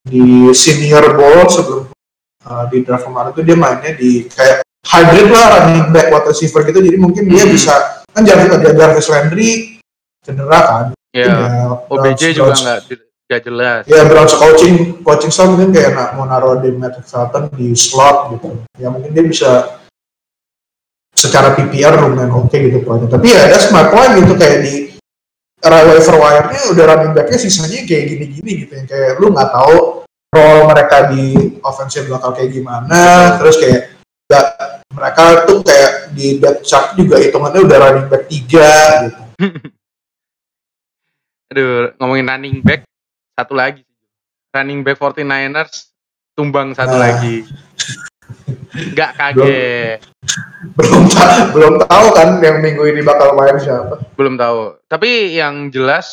[0.01, 1.85] di senior bowl sebelum
[2.49, 6.67] uh, di draft kemarin tuh dia mainnya di kayak hybrid lah running back wide receiver
[6.67, 6.83] gitu.
[6.83, 7.53] Jadi mungkin dia Hmm.
[7.55, 9.51] bisa kan Jarvis ada Jarvis Landry
[10.21, 10.85] cedera kan.
[11.17, 11.33] Ya.
[11.89, 12.79] Mungkin OBJ juga nggak
[13.31, 13.83] nggak jelas.
[13.87, 18.37] ya Browns coaching coaching staff mungkin kayak nak mau naruh di Matt Felton di slot
[18.37, 18.61] gitu.
[18.77, 19.81] Ya mungkin dia bisa
[21.15, 23.09] secara PPR lumayan oke gitu poinnya.
[23.09, 24.75] Tapi ya ada smart point gitu kayak di
[25.61, 28.73] waiver wire-nya udah running back-nya sisanya kayak gini-gini gitu.
[28.77, 33.99] Yang kayak lu nggak tahu role mereka di offensive bakal kayak gimana terus kayak
[34.31, 34.47] nggak
[35.13, 38.71] mereka tuh kayak di depth chart juga hitungannya udah running back tiga
[39.03, 39.19] gitu
[41.51, 42.87] Aduh, ngomongin running back,
[43.35, 43.83] satu lagi.
[44.51, 45.91] Running back 49ers,
[46.33, 47.11] tumbang satu Nah.
[47.11, 47.43] lagi.
[48.95, 49.99] Gak kaget.
[50.77, 51.09] belum
[51.51, 54.79] belum tahu kan yang minggu ini bakal main siapa Belum tahu.
[54.87, 56.07] Tapi yang jelas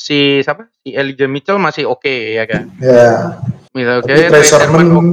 [0.00, 0.66] si siapa?
[0.80, 2.66] Si Elijah Mitchell masih oke ya kan?
[2.80, 3.36] ya
[3.70, 5.12] Misal oke, Trey Trey Sermon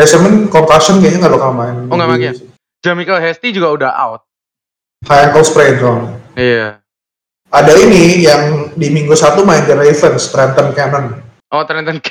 [0.00, 1.76] Reserman concussion kayaknya nggak bakal main.
[1.86, 2.32] Oh, nggak main ya?
[2.80, 4.24] Jamichael Hasty juga udah out.
[5.04, 6.16] High ankle sprain dong.
[6.32, 6.80] Iya.
[7.50, 11.20] Ada ini yang di minggu satu main The Ravens, Trenton Cannon.
[11.50, 12.00] Oh Trenton.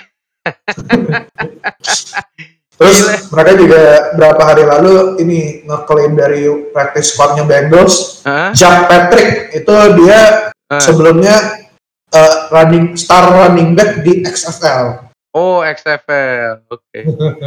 [2.80, 3.14] Terus Gila.
[3.36, 3.82] mereka juga
[4.16, 8.56] berapa hari lalu ini ngeklaim dari practice squadnya Bengals, Hah?
[8.56, 10.78] Jack Patrick itu dia Eh.
[10.78, 11.66] sebelumnya
[12.10, 15.09] eh, running star running back di XFL.
[15.32, 16.66] Oh XFL.
[16.68, 17.00] Oke.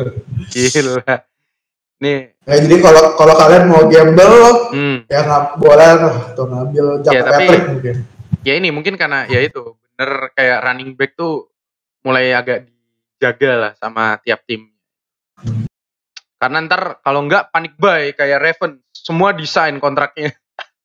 [0.52, 1.02] Gila.
[1.98, 2.34] Nih.
[2.42, 4.34] Ya, jadi kalau kalau kalian mau gamble
[4.74, 4.96] Hmm.
[5.06, 5.88] ya nggak boleh
[6.34, 7.96] tuh ngambil Jack Ya, tapi- mungkin.
[8.42, 11.46] ya ini mungkin karena ya itu bener kayak running back tuh
[12.02, 14.66] mulai agak dijaga lah sama tiap tim.
[16.36, 20.34] Karena ntar kalau nggak panik buy kayak Raven semua desain kontraknya.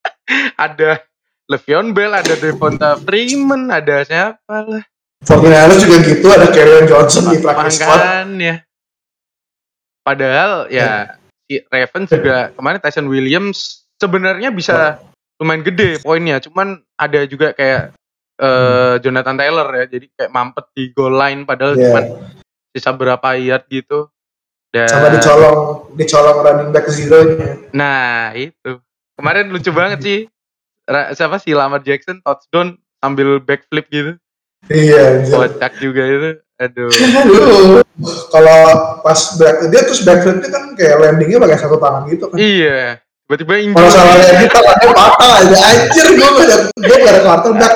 [0.58, 1.02] ada
[1.48, 4.86] Le'Veon Bell, ada Devonta Freeman, ada siapa lah.
[5.26, 7.98] 49ers juga gitu ada Kerryon Johnson di practice squad.
[7.98, 8.54] Makanya.
[10.06, 11.18] Padahal ya
[11.50, 15.02] si Ravens juga kemarin Tyson Williams sebenarnya bisa
[15.42, 17.94] lumayan gede poinnya, cuman ada juga kayak
[18.38, 21.82] eh, Jonathan Taylor ya, jadi kayak mampet di goal line padahal Iya.
[21.90, 22.04] cuman
[22.74, 24.10] sisa berapa yard gitu.
[24.70, 27.72] Dan sama dicolong dicolong running back zero-nya.
[27.72, 28.78] nah itu
[29.18, 30.20] kemarin lucu banget sih.
[30.88, 34.16] Siapa sih Lamar Jackson touchdown sambil backflip gitu.
[34.66, 35.24] Iya.
[35.30, 36.32] Kocak juga itu.
[36.58, 36.90] Aduh.
[38.34, 38.62] Kalau
[39.06, 42.38] pas back dia terus backflipnya kan kayak landingnya pakai satu tangan gitu kan.
[42.38, 42.98] Iya.
[43.28, 43.78] Tiba-tiba injury.
[43.78, 45.58] Kalau salah landing tangannya patah aja.
[45.62, 47.74] Anjir gue gak ada gue gak ada quarterback.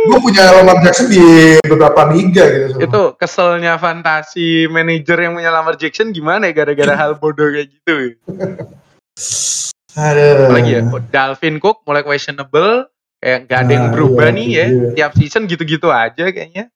[0.00, 1.20] Gue punya Lamar Jackson di
[1.60, 2.66] beberapa liga gitu.
[2.72, 2.84] soalnya.
[2.88, 8.16] itu keselnya fantasi manajer yang punya Lamar Jackson gimana ya gara-gara hal bodoh kayak gitu
[10.00, 10.48] Aduh.
[10.48, 10.80] apalagi ya
[11.12, 12.88] Dalvin Cook mulai questionable
[13.20, 14.90] kayak gak ada yang Nah, berubah iya, nih itu ya dia.
[14.96, 16.72] tiap season gitu-gitu aja kayaknya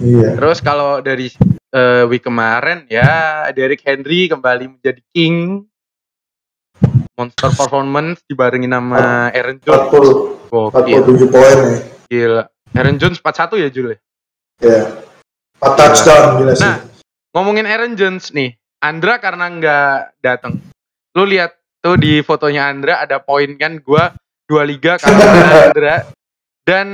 [0.00, 0.36] Iya.
[0.36, 1.30] terus kalau dari
[1.70, 3.08] eh, week kemarin ya
[3.50, 5.64] Derrick Henry kembali menjadi king
[7.14, 11.80] monster performance dibarengin sama Aaron Jones 40 gokil 47 poin nih.
[12.08, 13.98] gila Aaron Jones 41 ya Jul ya?
[14.60, 14.80] Ya.
[15.58, 16.62] 4 touchdown gila sih.
[16.62, 16.76] Nah,
[17.30, 20.56] ngomongin Aaron Jones nih, Andra karena nggak datang.
[21.12, 24.14] Lu lihat tuh di fotonya Andra ada poin kan gua
[24.50, 25.96] dua liga karena Andra
[26.66, 26.88] dan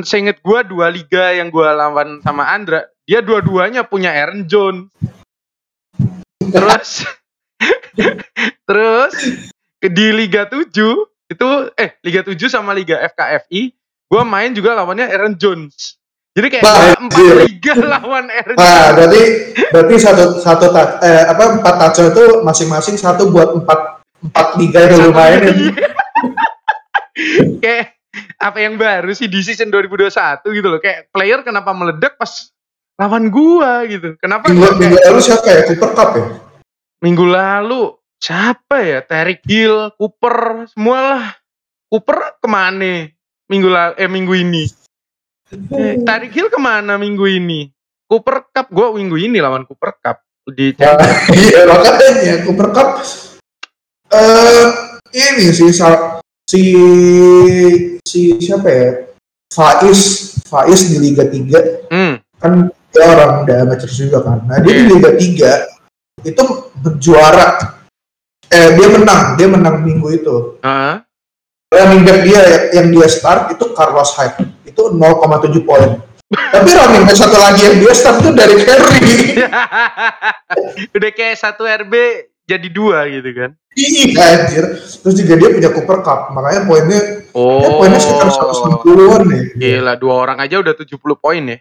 [0.00, 4.88] seinget gua dua liga yang gua lawan sama Andra, dia dua-duanya punya Aaron Jones.
[6.40, 7.04] Terus
[8.68, 9.14] terus
[9.80, 10.64] di Liga 7
[11.28, 13.72] itu eh Liga 7 sama Liga FKFI
[14.08, 15.96] gua main juga lawannya Aaron Jones.
[16.34, 19.22] Jadi kayak gua empat liga lawan Aaron Nah, berarti
[19.70, 24.78] berarti satu satu touch- eh apa empat touchdown itu masing-masing satu buat empat empat liga
[24.88, 25.72] yang lu mainin.
[27.62, 27.98] kayak
[28.38, 30.10] apa yang baru sih di season 2021
[30.44, 32.50] gitu loh kayak player kenapa meledak pas
[32.94, 35.62] lawan gua gitu kenapa Minggu, nggak minggu kayak lalu siapa ya?
[35.66, 36.26] Cooper Cup ya?
[37.04, 37.82] minggu lalu
[38.24, 38.98] siapa ya?
[39.04, 41.26] Terry Hill, Cooper, semua lah.
[41.92, 43.12] Cooper ke mana?
[43.52, 44.64] Minggu la eh minggu ini.
[45.52, 47.68] Eh, Terry Hill ke mana minggu ini?
[48.08, 50.96] Cooper Cup gue minggu ini lawan Cooper Cup di Nah,
[51.40, 52.88] iya makanya Cooper Cup
[54.12, 54.68] eh
[55.12, 55.72] ini sih
[56.54, 56.62] si
[58.06, 58.88] si siapa ya?
[59.50, 60.00] Faiz
[60.46, 64.38] Faiz di Liga 3 Hmm, kan dia orang udah amateur juga kan.
[64.46, 64.90] Nah dia di Iya.
[64.94, 66.42] Liga 3 itu
[66.78, 67.46] berjuara.
[68.46, 70.36] Eh dia menang dia menang minggu itu.
[71.74, 74.46] Running back dia yang dia start itu Carlos Hyde.
[74.62, 75.98] Itu 0,7 poin.
[76.30, 79.10] Tapi running back satu lagi yang dia start itu dari Henry.
[80.96, 81.94] Udah kayak satu RB
[82.44, 83.50] jadi dua gitu kan?
[83.74, 84.64] Iya anjir.
[84.78, 87.00] Terus juga dia punya Cooper Cup, makanya poinnya
[87.34, 89.44] Oh, ya poinnya sekitar 190-an nih.
[89.58, 91.58] gila dua orang aja udah 70 poin ya.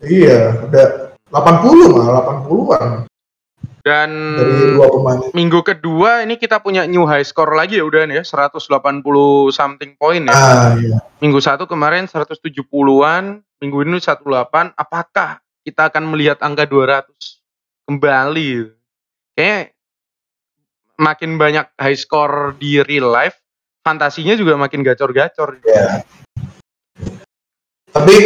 [0.00, 0.86] Iya, udah
[1.30, 3.06] 80 malah 80-an
[3.80, 5.20] Dan dari dua pemain.
[5.32, 8.66] minggu kedua ini kita punya new high score lagi ya udah nih ya 180
[9.48, 10.34] something poin ya.
[10.34, 10.98] Ah iya.
[11.22, 13.24] Minggu satu kemarin 170-an,
[13.56, 14.26] minggu ini 18.
[14.74, 17.08] Apakah kita akan melihat angka 200
[17.86, 18.68] kembali?
[19.32, 19.72] Kayak
[21.00, 23.40] makin banyak high score di real life,
[23.80, 25.64] fantasinya juga makin gacor-gacor.
[25.64, 26.04] Iya.
[27.90, 28.16] Tapi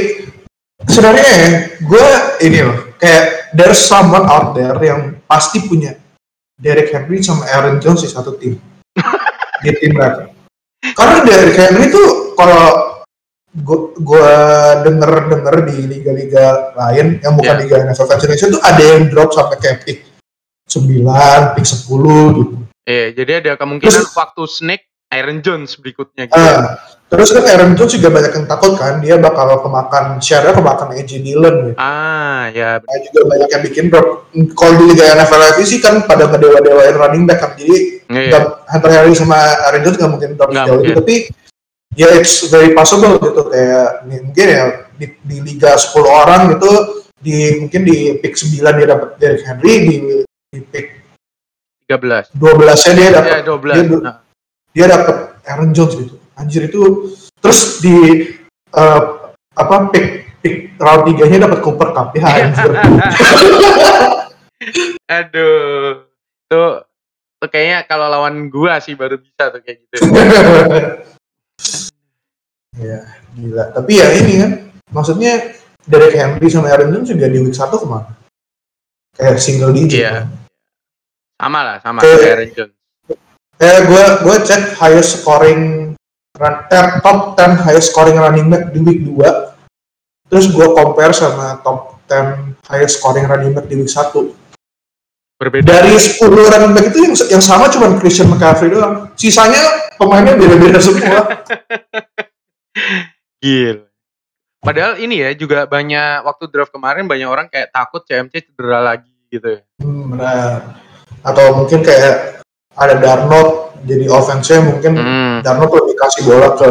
[0.85, 1.49] sebenarnya ya,
[1.81, 2.07] gue
[2.45, 5.95] ini loh, kayak there's someone out there yang pasti punya
[6.59, 8.59] Derek Henry sama Aaron Jones di satu tim.
[9.65, 10.29] di tim mereka.
[10.93, 12.95] Karena Derek Henry tuh kalau
[13.55, 14.31] gue
[14.83, 17.63] denger denger di liga-liga lain yang bukan Iya.
[17.63, 19.99] liga NFL Indonesia tuh ada yang drop sampai kayak pick
[20.67, 21.87] 9, pick 10
[22.35, 22.55] gitu.
[22.85, 26.35] Eh, jadi ada kemungkinan Terus- waktu snake Aaron Jones berikutnya gitu.
[26.37, 26.75] Ah,
[27.07, 31.23] terus kan Aaron Jones juga banyak yang takut kan dia bakal kemakan share kemakan AJ
[31.23, 31.79] Dillon gitu.
[31.79, 34.27] Ah, ya Nah, juga banyak yang bikin drop.
[34.53, 37.51] Kalau di Liga NFL sih kan pada ngedewa-dewain running back kan.
[37.55, 38.29] Jadi Iya.
[38.29, 39.39] nggak- Hunter Henry sama
[39.71, 40.91] Aaron Jones nggak mungkin drop jauh mungkin.
[40.91, 40.99] itu.
[40.99, 41.17] Tapi
[41.95, 43.43] ya it's very possible gitu.
[43.49, 44.63] Kayak mungkin ya
[44.99, 46.71] di, di Liga 10 orang gitu
[47.17, 49.97] di mungkin di pick 9 dia dapat Derrick Henry di,
[50.51, 50.94] di pick
[51.95, 52.35] 13.
[52.35, 53.75] 12 nya dia dapat Ya, 12.
[53.75, 54.17] dia, Nah,
[54.71, 56.15] dia dapat Aaron Jones gitu.
[56.35, 56.83] Anjir itu
[57.39, 57.95] terus di
[58.71, 59.03] eh,
[59.55, 60.07] apa pick
[60.39, 62.71] pick round 3 nya dapat Cooper Cup ya anjir.
[65.07, 66.09] Aduh.
[66.45, 66.73] Tuh,
[67.39, 69.97] tuh kayaknya kalau lawan gua sih baru bisa tuh kayak gitu.
[72.75, 72.99] ya
[73.33, 74.51] gila tapi ya ini kan
[74.91, 75.55] maksudnya
[75.87, 78.11] Derek Henry sama Aaron Jones juga di week 1 ke mana
[79.15, 80.11] kayak single digit Iya.
[80.11, 80.27] kan.
[81.45, 82.09] Sama lah, sama Oke.
[82.09, 82.75] kayak Aaron Jones.
[83.55, 85.93] kayak gue gue cek highest scoring
[86.35, 89.23] run, eh, top 10 highest scoring running back di week 2
[90.27, 94.35] terus gue compare sama top 10 highest scoring running back di week 1
[95.37, 95.69] Berbeda.
[95.69, 99.63] dari 10 running back itu yang, yang sama cuma Christian McCaffrey doang sisanya
[99.95, 101.23] pemainnya beda-beda semua
[103.39, 103.87] Gil.
[104.59, 109.13] Padahal ini ya juga banyak waktu draft kemarin banyak orang kayak takut CMC cedera lagi
[109.29, 109.61] gitu ya.
[109.79, 110.81] Hmm, benar.
[111.25, 115.37] Atau mungkin kayak ada Darnold jadi offense-nya mungkin Hmm.
[115.41, 116.69] Darnold lebih kasih bola ke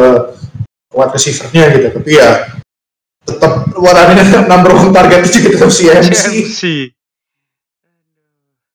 [0.90, 1.86] wide receiver-nya gitu.
[1.92, 2.30] Tapi ya
[3.24, 6.12] tetap warnanya number one target itu juga tetap CMC.
[6.14, 6.60] CMC.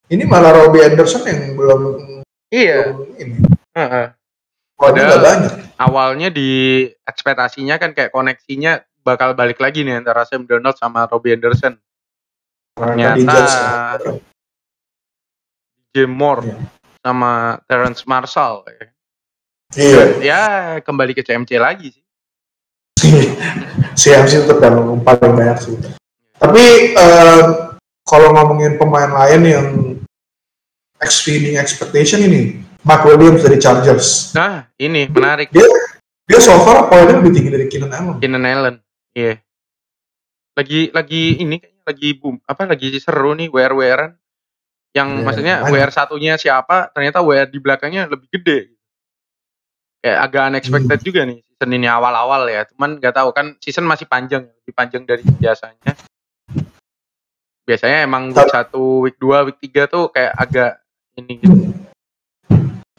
[0.09, 1.81] Ini malah Robbie Anderson yang belum
[2.49, 2.91] Iya.
[2.91, 3.35] belum ini.
[3.71, 4.05] Heeh.
[4.73, 5.53] Poinnya Padahal- banyak.
[5.77, 6.49] Awalnya di
[7.05, 11.77] ekspektasinya kan kayak koneksinya bakal balik lagi nih antara Sam Donald sama Robbie Anderson.
[12.73, 14.19] Karena Ternyata-
[15.91, 16.57] Jim Moore Iya.
[17.01, 17.31] sama
[17.65, 18.63] Terrence Marshall.
[18.67, 18.85] ya.
[19.73, 20.03] Iya.
[20.21, 20.41] Ya
[20.81, 22.03] kembali ke CMC lagi sih.
[23.99, 25.75] CMC tetap yang paling banyak sih.
[26.39, 26.63] Tapi
[26.95, 27.43] eh,
[28.03, 29.67] kalau ngomongin pemain lain yang
[30.99, 34.33] exceeding expectation ini, Mark Williams dari Chargers.
[34.33, 35.51] Nah ini menarik.
[35.51, 35.67] Dia
[36.29, 38.15] dia so far poinnya lebih tinggi dari Keenan Allen.
[38.19, 38.75] Keenan Allen.
[39.13, 39.41] Iya.
[40.53, 44.11] Lagi lagi ini kayaknya lagi boom apa lagi seru nih WR WRan.
[44.89, 45.85] Yang Iya, maksudnya makanya.
[45.85, 48.59] WR satunya siapa ternyata WR di belakangnya lebih gede.
[49.99, 52.63] Kayak agak unexpected juga nih season ini awal-awal ya.
[52.71, 55.93] Cuman nggak tahu kan season masih panjang, lebih panjang dari biasanya.
[57.67, 60.71] Biasanya emang week 1, week 2, week 3 tuh kayak agak
[61.19, 61.55] ini gitu.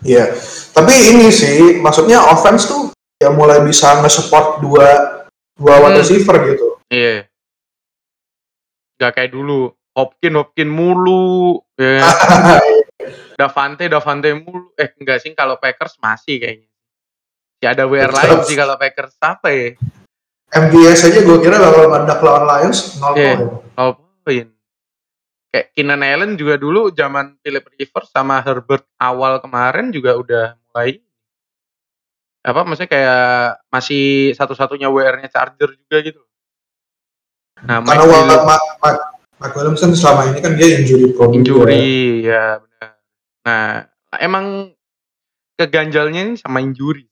[0.07, 0.31] Iya.
[0.71, 4.87] Tapi ini sih, maksudnya offense tuh ya mulai bisa nge-support dua
[5.59, 6.01] dua wide Hmm.
[6.01, 6.67] receiver gitu.
[6.89, 7.27] Iya.
[8.97, 9.73] Gak kayak dulu.
[9.97, 11.59] Hopkin, Hopkin mulu.
[11.81, 12.05] Ya.
[13.41, 14.77] Davante, Davante mulu.
[14.77, 16.69] Eh enggak sih kalau Packers masih kayaknya.
[17.61, 19.73] Ya ada WR lain sih kalau Packers apa ya?
[20.51, 23.39] MVS aja gue kira bakal ada lawan Lions nol Iya.
[23.39, 23.41] poin.
[23.81, 24.47] Oh, poin.
[25.51, 31.03] kayak Keenan Allen juga dulu zaman Philip Rivers sama Herbert awal kemarin juga udah mulai
[32.41, 33.25] apa maksudnya kayak
[33.67, 36.23] masih satu-satunya WR-nya Charger juga gitu.
[37.67, 38.97] Nah, karena Mike, Will,
[39.41, 42.29] Mike, Mike, Mike Williams kan selama ini kan dia injury prone injury juga.
[42.29, 42.91] ya benar.
[43.41, 43.67] Nah,
[44.21, 44.47] emang
[45.57, 47.09] keganjalnya ini sama injury.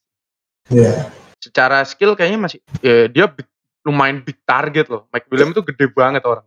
[0.68, 0.84] Iya.
[0.84, 1.00] Yeah.
[1.40, 3.48] Secara skill kayaknya masih ya dia big,
[3.88, 5.08] lumayan big target loh.
[5.08, 6.44] Mike Williams itu gede banget orang.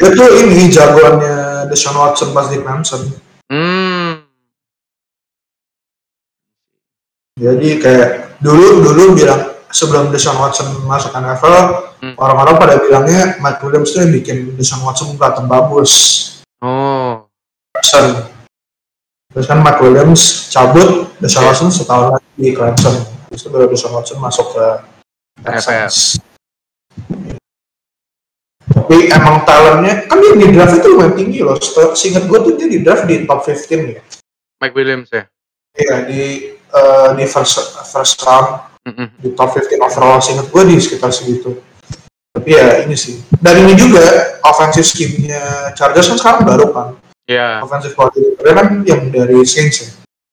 [0.00, 3.00] Itu ini jagoannya Deshaun Watson pas di Clemson.
[3.50, 4.26] Hmm.
[7.40, 11.56] Jadi kayak dulu dulu bilang sebelum Deshaun Watson masuk NFL,
[12.02, 12.14] hmm.
[12.18, 15.92] orang-orang pada bilangnya Mike Williams itu yang bikin Deshaun Watson kelihatan bagus.
[16.60, 17.26] Oh.
[17.74, 18.28] Clemson.
[19.30, 21.50] Terus kan Mike Williams cabut, Deshaun yeah.
[21.54, 22.94] Watson setahun lagi di Clemson.
[23.30, 24.64] Terus baru Deshaun Watson masuk ke
[25.46, 25.90] NFL.
[28.70, 31.58] Tapi emang talentnya, kan dia di draft itu lumayan tinggi loh.
[31.94, 34.02] Seingat gue tuh dia di draft di top 15 ya.
[34.62, 35.26] Mike Williams ya?
[35.78, 36.22] Iya, di
[36.74, 39.06] uh, di first first round mm-hmm.
[39.20, 41.60] di top 15 overall singkat gue di sekitar segitu.
[42.30, 43.18] Tapi ya ini sih.
[43.42, 46.88] Dan ini juga offensive scheme-nya Chargers kan sekarang baru kan?
[47.30, 47.62] Yeah.
[47.62, 49.90] offensive coordinator kan yang dari Saints ya?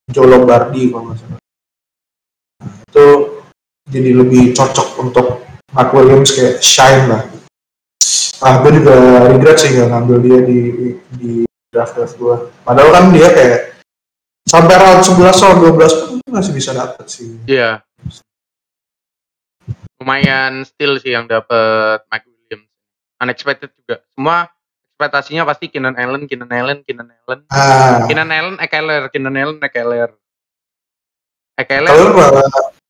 [0.10, 1.38] Joe Lombardi kalau nggak salah.
[2.58, 3.06] Nah, itu
[3.86, 5.46] jadi lebih cocok untuk
[5.78, 7.22] Mark Williams kayak shine lah.
[8.42, 10.60] Ah gue juga regret sih gak ngambil dia di
[11.18, 11.32] di
[11.74, 13.82] draft draft gue padahal kan dia kayak
[14.46, 17.30] sampai round 11 round 12 pun masih bisa dapet sih.
[17.46, 17.82] Iya.
[17.82, 17.87] yeah
[20.00, 22.68] lumayan still sih yang dapat Mike Williams.
[23.20, 24.04] Unexpected juga.
[24.14, 24.48] Semua
[24.98, 27.40] ekspektasinya pasti Keenan Allen, Keenan Allen, Keenan Allen.
[27.54, 28.06] Ah.
[28.10, 30.10] Keenan Allen, Ekeler, Keenan Allen, Ekeler.
[31.58, 31.94] Ekeler.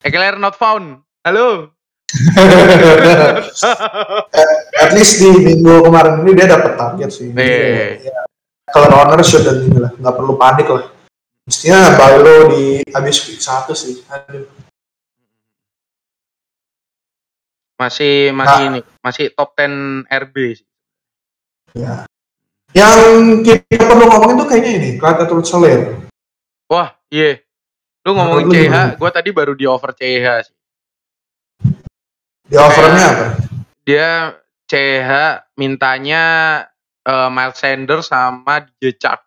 [0.03, 1.03] Ekeler not found.
[1.27, 1.75] Halo.
[4.79, 7.35] At least di minggu kemarin ini dia dapat target sih.
[7.35, 7.99] Yeah.
[7.99, 8.23] Ya,
[8.71, 10.87] kalau owner sudah ini lah, nggak perlu panik lah.
[11.47, 14.03] Mestinya Bailo di habis week satu sih.
[14.07, 14.66] Aduh.
[17.77, 20.67] Masih masih nah, ini, masih top 10 RB sih.
[21.77, 22.09] Ya.
[22.73, 23.01] Yang
[23.69, 26.09] kita perlu ngomongin tuh kayaknya ini, Clyde Helaire.
[26.67, 27.39] Wah, iya.
[28.03, 30.55] Lu ngomongin CH, gue tadi baru di over CH sih.
[32.47, 33.25] Di overnya apa?
[33.83, 34.35] Dia
[34.67, 35.11] CH
[35.59, 36.23] mintanya
[37.07, 39.21] uh, Miles Sanders sama DJ Chark.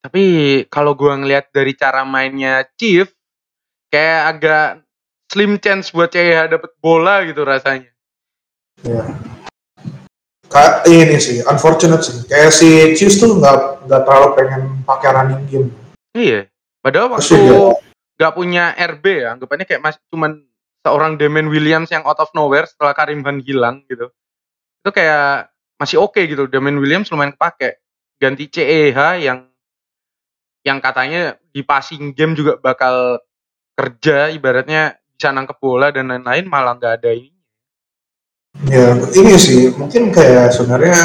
[0.00, 0.24] Tapi
[0.72, 3.08] kalau gue ngeliat dari cara mainnya Chief,
[3.92, 4.68] kayak agak
[5.30, 7.86] slim chance buat CH dapet bola gitu rasanya.
[8.82, 9.06] Ya.
[10.50, 12.26] Kayak ini sih, unfortunate sih.
[12.26, 15.70] Kayak si Chiefs tuh nggak nggak terlalu pengen pakai running game.
[16.10, 16.50] Iya.
[16.82, 17.38] Padahal waktu
[18.18, 20.42] nggak punya RB ya, anggapannya kayak masih cuman
[20.82, 24.10] seorang Damian Williams yang out of nowhere setelah Karim Van hilang gitu.
[24.82, 26.50] Itu kayak masih oke okay gitu.
[26.50, 27.78] Damian Williams lumayan kepake.
[28.18, 29.46] Ganti CEH yang
[30.66, 33.22] yang katanya di passing game juga bakal
[33.78, 37.36] kerja ibaratnya bisa nangkep bola dan lain-lain malah nggak ada ini.
[38.72, 40.96] Ya ini sih mungkin kayak sebenarnya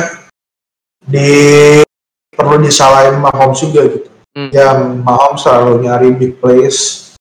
[1.04, 1.84] di
[2.32, 4.08] perlu disalahin Mahomes juga gitu.
[4.32, 4.56] Hmm.
[4.56, 7.12] Yang Mahomes selalu nyari big plays.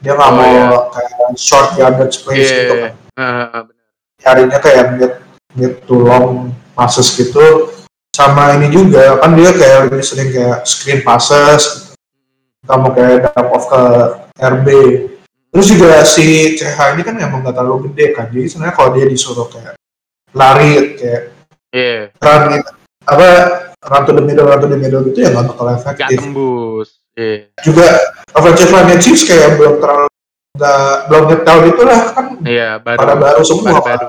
[0.00, 0.80] Dia nggak oh, mau iya.
[0.88, 2.92] kayak short yardage plays yeah, gitu kan.
[3.20, 3.62] Uh,
[4.24, 5.12] Nyarinya kayak mid
[5.52, 7.76] mid to long passes gitu.
[8.16, 11.92] Sama ini juga kan dia kayak lebih sering kayak screen passes.
[12.64, 13.82] Kamu kayak dump off ke
[14.40, 14.68] RB
[15.48, 19.06] Terus juga si CH ini kan emang gak terlalu gede kan, jadi sebenarnya kalau dia
[19.08, 19.74] disuruh kayak
[20.36, 21.22] lari kayak
[21.72, 22.12] yeah.
[22.20, 22.60] run
[23.08, 23.28] apa
[23.80, 26.04] run to the middle, run to the middle gitu ya gak bakal efektif.
[26.04, 26.88] Gak tembus.
[27.16, 27.48] Yeah.
[27.64, 27.88] Juga
[28.36, 30.06] offensive line Chiefs kayak belum terlalu
[30.58, 32.26] nggak belum nyetel gitu lah kan.
[32.44, 32.98] Iya yeah, baru.
[33.00, 34.00] Pada baru semua baru, kan.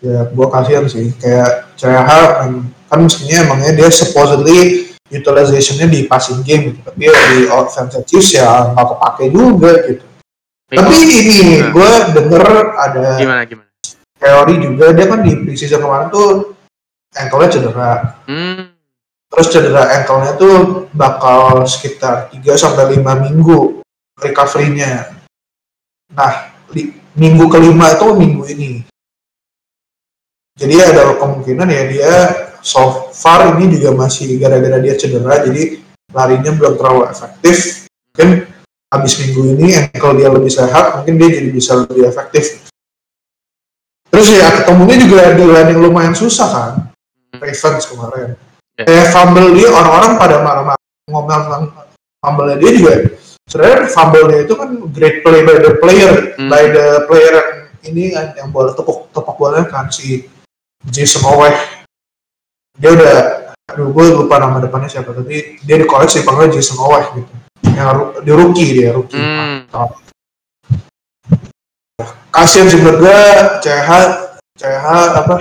[0.00, 2.50] Ya, gua kasihan sih kayak CH kan,
[2.88, 6.78] kan mestinya emangnya dia supposedly utilizationnya di passing game gitu.
[6.86, 10.04] tapi ya di offensive Chiefs ya nggak kepake juga gitu
[10.70, 11.18] tapi ini
[11.58, 11.68] nah.
[11.74, 12.44] gue denger
[12.78, 13.70] ada gimana gimana
[14.20, 16.54] teori juga dia kan di preseason kemarin tuh
[17.18, 17.92] ankle-nya cedera
[18.30, 18.62] hmm.
[19.34, 23.82] terus cedera ankle-nya tuh bakal sekitar 3 sampai lima minggu
[24.22, 25.10] recovery-nya
[26.14, 28.70] nah di, minggu kelima itu minggu ini
[30.54, 32.14] jadi ada kemungkinan ya dia
[32.60, 35.80] so far ini juga masih gara-gara dia cedera jadi
[36.12, 38.48] larinya belum terlalu efektif mungkin
[38.90, 42.66] habis minggu ini kalau dia lebih sehat mungkin dia jadi bisa lebih efektif
[44.10, 46.74] terus ya ketemunya juga di line yang lumayan susah kan.
[47.38, 48.34] Ravens kemarin
[48.74, 48.86] yeah.
[48.86, 51.64] kayak fumble dia orang-orang pada marah-marah ngomel tentang
[52.18, 52.92] fumble dia juga
[53.46, 56.50] sebenarnya fumble dia itu kan great play by the player mm.
[56.50, 57.34] by the player
[57.86, 60.26] ini kan yang bola tepuk tepuk bola kan si
[60.90, 61.79] Jason Owe
[62.80, 63.16] dia udah
[63.68, 67.32] aduh gue lupa nama depannya siapa tapi dia di koleksi dipanggil Jason Oweh gitu
[67.70, 67.86] yang
[68.18, 69.68] di rookie dia rookie Hmm.
[69.68, 70.00] Mantap.
[72.30, 73.18] kasian sih menurut gue
[73.60, 73.90] CH
[74.56, 75.34] CH apa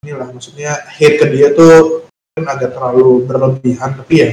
[0.00, 4.28] inilah maksudnya hate ke dia tuh kan agak terlalu berlebihan tapi ya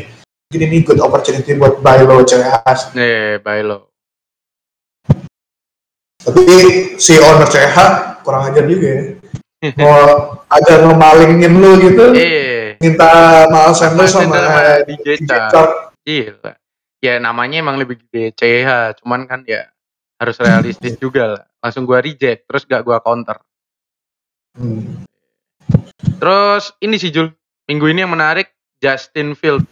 [0.47, 3.91] mungkin ini good opportunity buat buy low CH Eh, bye lo.
[6.17, 6.43] tapi
[6.95, 7.77] si owner CH
[8.21, 9.01] kurang ajar juga ya
[9.77, 9.97] mau
[10.55, 13.09] agak ngemalingin lu gitu Eh, minta
[13.49, 14.37] Miles sama sama
[14.85, 15.29] DJ DJ.
[15.49, 15.71] Chark.
[16.05, 16.51] gila.
[16.97, 19.69] Ya namanya emang lebih gede CH, cuman kan ya
[20.17, 21.43] harus realistis juga lah.
[21.61, 23.37] Langsung gua reject, terus gak gua counter.
[24.57, 25.05] Hmm.
[26.17, 27.29] Terus ini sih Jul,
[27.69, 28.49] minggu ini yang menarik
[28.81, 29.65] Justin Field.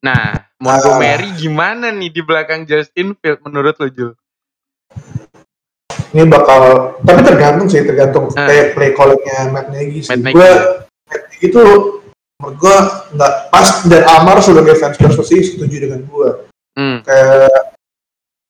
[0.00, 4.12] Nah, Montgomery gimana nih di belakang Justin Field menurut lo Jul?
[6.10, 6.60] Ini bakal
[7.00, 8.44] tapi tergantung sih tergantung Ah.
[8.44, 10.10] kayak play callingnya Matt Nagy sih.
[10.10, 10.50] Gue
[11.06, 11.62] Matt Nagy itu
[12.36, 12.76] menurut gue
[13.14, 16.28] nggak pas dan Amar sebagai fans Spurs pasti setuju dengan gue
[16.72, 17.50] Hmm, kayak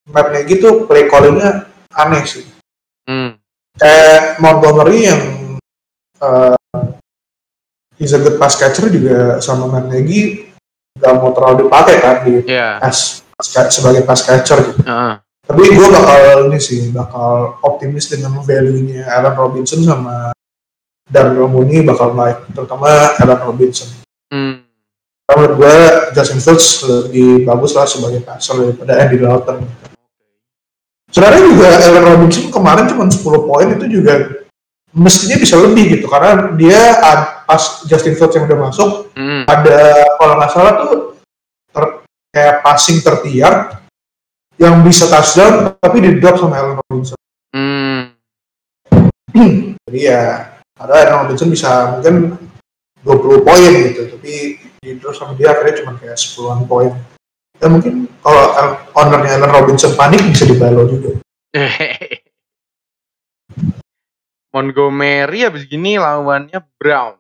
[0.06, 2.44] Matt Nagy tuh play callingnya aneh sih.
[3.04, 3.36] Hmm,
[3.74, 5.20] kayak Montgomery yang
[6.18, 6.54] uh,
[7.96, 10.48] he's a good pass catcher juga sama Matt Nagy
[10.92, 14.80] nggak mau terlalu dipakai kan di ya, pass, pass- sebagai pass catcher gitu.
[14.82, 15.14] Heeh.
[15.50, 20.30] Tapi gue bakal ini sih bakal optimis dengan value-nya Allen Robinson sama
[21.10, 23.90] Darnell Mooney bakal naik terutama Allen Robinson.
[24.30, 24.62] Hmm,
[25.26, 25.76] karena menurut gue
[26.14, 29.58] Justin Fields lebih bagus lah sebagai passer daripada Andy Dalton.
[31.10, 33.18] Sebenarnya juga Allen Robinson kemarin cuma 10
[33.50, 34.14] poin itu juga
[34.94, 36.78] mestinya bisa lebih gitu karena dia
[37.42, 39.78] pas Justin Fields yang udah masuk hmm, ada
[40.14, 41.18] kalau nggak salah tuh
[41.74, 41.98] ter-
[42.30, 43.82] kayak passing tertiar
[44.60, 47.16] yang bisa touchdown tapi di drop sama Allen Robinson
[47.56, 48.00] hmm.
[49.88, 50.20] jadi ya
[50.76, 52.36] ada Allen Robinson bisa mungkin
[53.00, 56.92] 20 poin gitu tapi di drop sama dia akhirnya cuma kayak 10-an poin
[57.56, 61.16] ya mungkin kalau Al- ownernya Allen Robinson panik bisa dibalo juga
[64.52, 67.14] Montgomery habis gini lawannya Brown.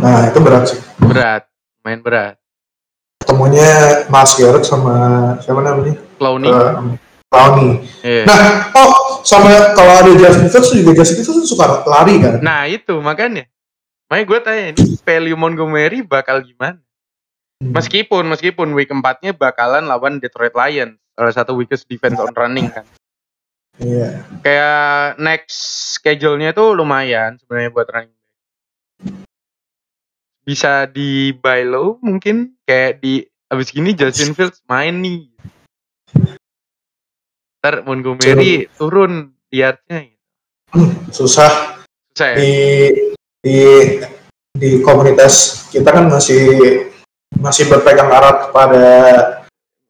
[0.00, 1.44] nah itu berat sih Berat,
[1.84, 2.40] main berat.
[3.26, 3.70] Ketemunya
[4.06, 4.94] Miles Garrett sama
[5.42, 6.46] siapa namanya Clowney.
[6.46, 6.72] Eh,
[7.26, 7.70] Clowney
[8.06, 8.22] Iya.
[8.22, 8.38] nah
[8.78, 13.50] oh sama kalau ada Justin Fields juga Justin Fields suka lari kan Nah itu makanya.
[14.06, 16.78] Makanya gue tanya ini value Montgomery bakal gimana?
[17.58, 22.84] Meskipun meskipun week 4-nya bakalan lawan Detroit Lions, salah satu weakest defense on running kan.
[23.82, 25.58] iya Kayak next
[25.98, 28.15] schedule-nya tuh lumayan sebenarnya buat running.
[30.46, 35.26] Bisa di buy low mungkin kayak di abis gini Justin Fields main nih.
[37.58, 40.06] Ntar Montgomery turun di yardnya.
[41.10, 41.82] susah
[42.14, 42.36] Susah ya?
[42.38, 42.54] di
[43.42, 43.58] di
[44.54, 46.46] di komunitas kita kan masih
[47.42, 48.86] masih berpegang erat kepada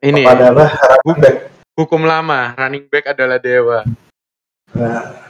[0.01, 1.37] Ini kepada apa running back.
[1.77, 3.85] hukum lama, running back adalah dewa.
[4.73, 5.26] Nah,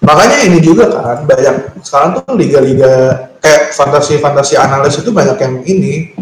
[0.00, 2.92] makanya ini juga kan banyak sekarang tuh liga-liga
[3.40, 6.12] kayak fantasi-fantasi analis itu banyak yang ini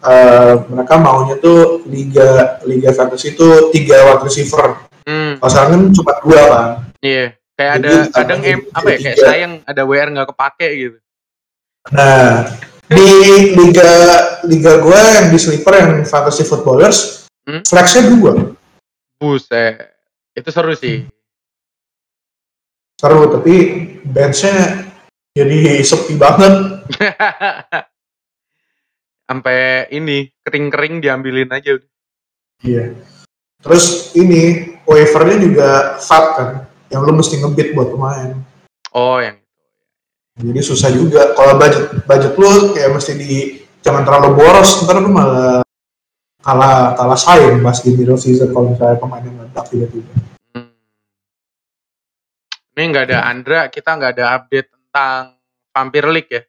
[0.00, 4.88] eh, mereka maunya tuh liga liga fantasi itu tiga wide receiver.
[5.04, 6.66] Hmm, Kalau sekarang kan cuma dua kan.
[7.00, 7.26] iya.
[7.56, 10.98] Kayak ada Jadi, kadang tambah em, apa ya kayak sayang ada WR nggak kepake gitu.
[11.92, 12.48] Nah,
[12.88, 13.08] di
[13.52, 13.92] liga
[14.48, 17.60] liga gue yang di sleeper yang fantasy footballers, Hmm?
[17.64, 18.56] flexnya dua.
[19.20, 19.92] Buset.
[20.32, 21.04] Itu seru sih.
[23.00, 23.56] Seru, tapi
[24.04, 24.84] benchnya
[25.32, 26.84] jadi sepi banget.
[29.24, 31.80] Sampai ini kering-kering diambilin aja.
[32.60, 32.92] Iya.
[33.64, 36.50] Terus ini waivernya juga fat kan,
[36.92, 38.36] yang lu mesti ngebit buat pemain.
[38.92, 39.40] Oh, yang
[40.36, 41.32] Jadi susah juga.
[41.32, 45.64] Kalau budget budget lu kayak mesti di jangan terlalu boros, ntar lu malah
[46.44, 50.29] kalah kalah saing pas di middle season kalau misalnya pemain yang meledak tiba-tiba.
[52.76, 55.22] Ini nggak ada Andra, kita nggak ada update tentang
[55.74, 56.42] Vampire League ya.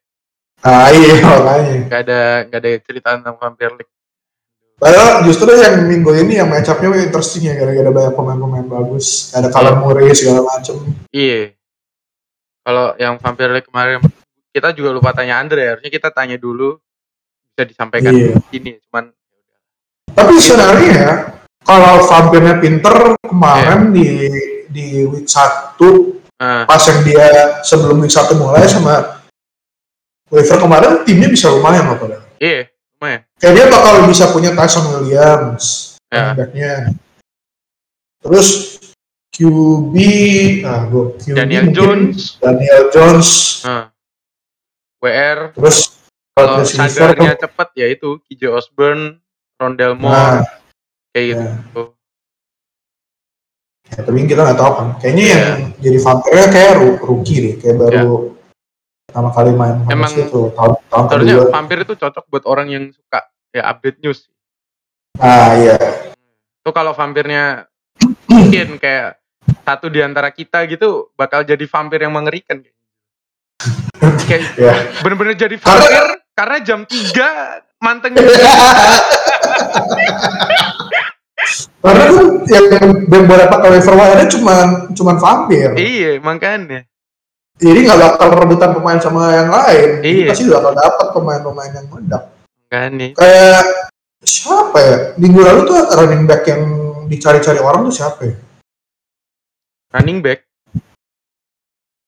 [0.61, 1.74] Ah iya makanya.
[1.89, 3.93] Nggak ada nggak ada cerita tentang Vampire League.
[4.82, 9.30] Padahal justru yang minggu ini yang match up-nya interesting ya gara-gara banyak pemain-pemain bagus.
[9.30, 10.78] Ada Kyler Murray segala macem.
[11.13, 11.53] Iya.
[12.65, 14.01] Kalau yang Vampire League kemarin
[14.51, 16.78] kita juga lupa tanya Andre, harusnya kita tanya dulu
[17.53, 18.38] bisa disampaikan Iya.
[18.38, 18.72] di sini.
[18.89, 19.13] Cuman
[20.11, 21.11] Tapi sebenarnya ya,
[21.63, 24.28] kalau vampirnya pinter kemarin di
[24.72, 25.76] di week 1
[26.39, 27.28] eh, pas yang dia
[27.61, 29.19] sebelum week 1 mulai sama
[30.32, 32.17] waiver kemarin timnya bisa lumayan loh pada.
[32.39, 33.22] iya, lumayan.
[33.36, 35.63] Kayak dia bakal bisa punya Tyson Williams,
[36.07, 36.32] Ya.
[36.32, 36.74] running back-nya.
[38.22, 38.47] Terus
[39.32, 39.95] QB,
[40.61, 42.36] nah gue QB Daniel Jones.
[42.38, 43.30] Daniel Jones,
[43.63, 43.86] Eh,
[45.01, 45.78] WR Terus
[46.32, 49.03] kalau receiver sadarnya tuh, cepet ya itu KJ Osborne,
[49.55, 50.39] Rondell nah, Moore
[51.11, 51.36] kayak ya.
[51.57, 51.84] gitu.
[53.91, 54.87] Ya, tapi kita nggak tahu kan.
[54.97, 55.35] Kayaknya Iya.
[55.37, 57.79] yang jadi vampirnya kayak ru- rookie deh, kayak Ya.
[57.79, 58.15] baru
[59.05, 61.51] pertama kali main Emang itu tahun tahun sebenarnya kedua.
[61.51, 63.19] vampir itu cocok buat orang yang suka
[63.51, 64.19] ya update news.
[65.13, 65.75] Nah, iya.
[66.61, 67.67] Tuh kalau vampirnya
[68.25, 69.19] mungkin kayak
[69.61, 72.63] satu di antara kita gitu bakal jadi vampir yang mengerikan.
[74.23, 74.73] Kayak Ya.
[74.99, 77.27] bener-bener jadi Karena- vampir karena jam 3
[77.77, 78.23] mantengnya
[81.82, 84.55] Karena kan yang beberapa kali waiver cuma
[84.91, 85.73] cuma vampir.
[85.75, 86.86] iya makanya
[87.57, 89.89] Jadi nggak bakal rebutan pemain sama yang lain.
[89.99, 90.29] Jadi Iya.
[90.29, 92.23] Pasti bakal dapat pemain-pemain yang meledak.
[92.63, 93.61] makanya Kayak
[94.19, 94.95] siapa ya?
[95.15, 96.61] Minggu lalu tuh running back yang
[97.05, 98.36] dicari-cari orang tuh siapa ya?
[99.91, 100.47] running back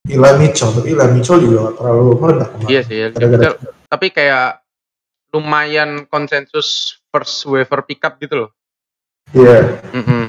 [0.04, 2.70] Eli Mitchell, tapi Eli Mitchell juga nggak terlalu meledak kemarin.
[2.70, 4.48] iya sih Gara-gara- tapi kayak
[5.30, 6.68] lumayan konsensus
[7.08, 8.50] first waiver pickup gitu loh
[9.32, 9.80] Iya.
[9.94, 10.24] Mm-mm.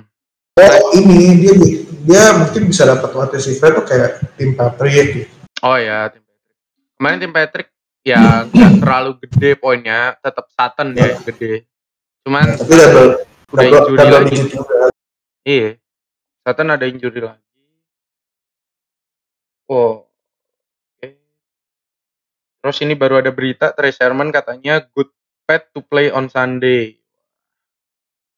[0.54, 1.52] Oh ini dia
[2.04, 5.28] dia mungkin bisa dapat wide receiver tuh kayak tim Patriot gitu.
[5.64, 6.60] oh ya tim Patrick
[6.94, 7.68] kemarin tim Patrick
[8.04, 11.64] ya nggak terlalu gede poinnya tetap Sutton ya yang gede
[12.22, 13.10] cuman Tapi double
[13.50, 14.36] Udah double, injury double lagi.
[14.46, 14.78] juga.
[15.42, 15.68] iya
[16.44, 17.48] Sutton ada injury lagi
[19.66, 20.04] oh
[20.94, 21.08] oke.
[22.60, 25.08] terus ini baru ada berita Trey Sherman katanya good
[25.42, 27.00] pet to play on Sunday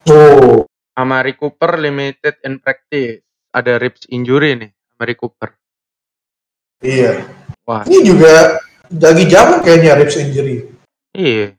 [0.07, 0.63] Oh,
[0.95, 5.51] Amari Cooper limited in practice ada ribs injury nih Amari Cooper
[6.81, 7.27] iya.
[7.63, 10.57] wah Ini juga lagi zaman kayaknya ribs injury.
[11.11, 11.53] iya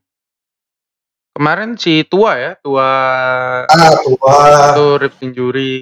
[1.33, 2.89] kemarin si tua ya tua
[3.65, 4.39] Ah, tua.
[4.73, 5.73] itu ribs injury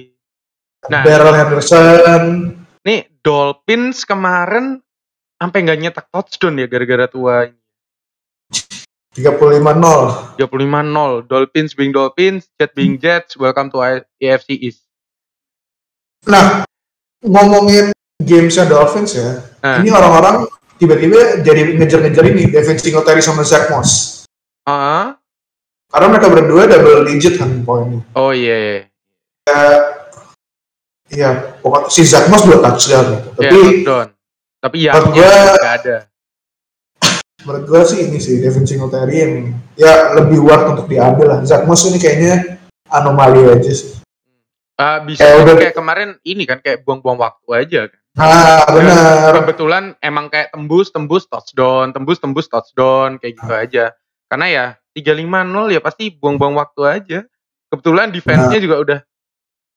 [0.86, 2.22] nah Daryl Henderson.
[2.82, 4.78] nih Dolphins kemarin
[5.36, 7.50] sampai nggak nyetak touchdown ya gara-gara tua
[9.16, 10.36] 35-0.
[10.36, 13.80] 35-0 Dolphins being Dolphins Jet being Jets welcome to
[14.20, 14.84] AFC East
[16.26, 16.66] Nah,
[17.22, 19.78] ngomongin gamesnya Dolphins ya, Nah.
[19.80, 20.44] ini orang-orang
[20.76, 24.22] tiba-tiba jadi ngejar-ngejar ini Devin Singletary sama Zach Moss.
[24.62, 25.14] Ah,
[25.86, 28.02] Karena mereka berdua double digit kan poinnya.
[28.12, 28.80] oh iya iya.
[31.06, 31.30] Iya,
[31.62, 33.28] pokoknya si Zach Moss dua touchdown gitu.
[33.38, 34.08] Iya, Tapi touchdown
[34.56, 35.96] tapi ya nggak ada
[37.46, 39.34] menurut gue sih ini sih Devin Singletary yang
[39.78, 41.40] ya lebih worth untuk diambil lah.
[41.46, 42.58] Zach Moss ini kayaknya
[42.90, 43.94] anomali aja sih.
[44.76, 48.00] Ah, bisa Kayak udah- kayak kemarin ini kan kayak buang-buang waktu aja kan.
[48.16, 49.32] Nah, benar.
[49.36, 53.84] kebetulan emang kayak tembus tembus touchdown tembus tembus touchdown kayak gitu aja.
[54.26, 57.18] Karena ya 35-0 ya pasti buang-buang waktu aja.
[57.68, 58.98] Kebetulan defense-nya juga udah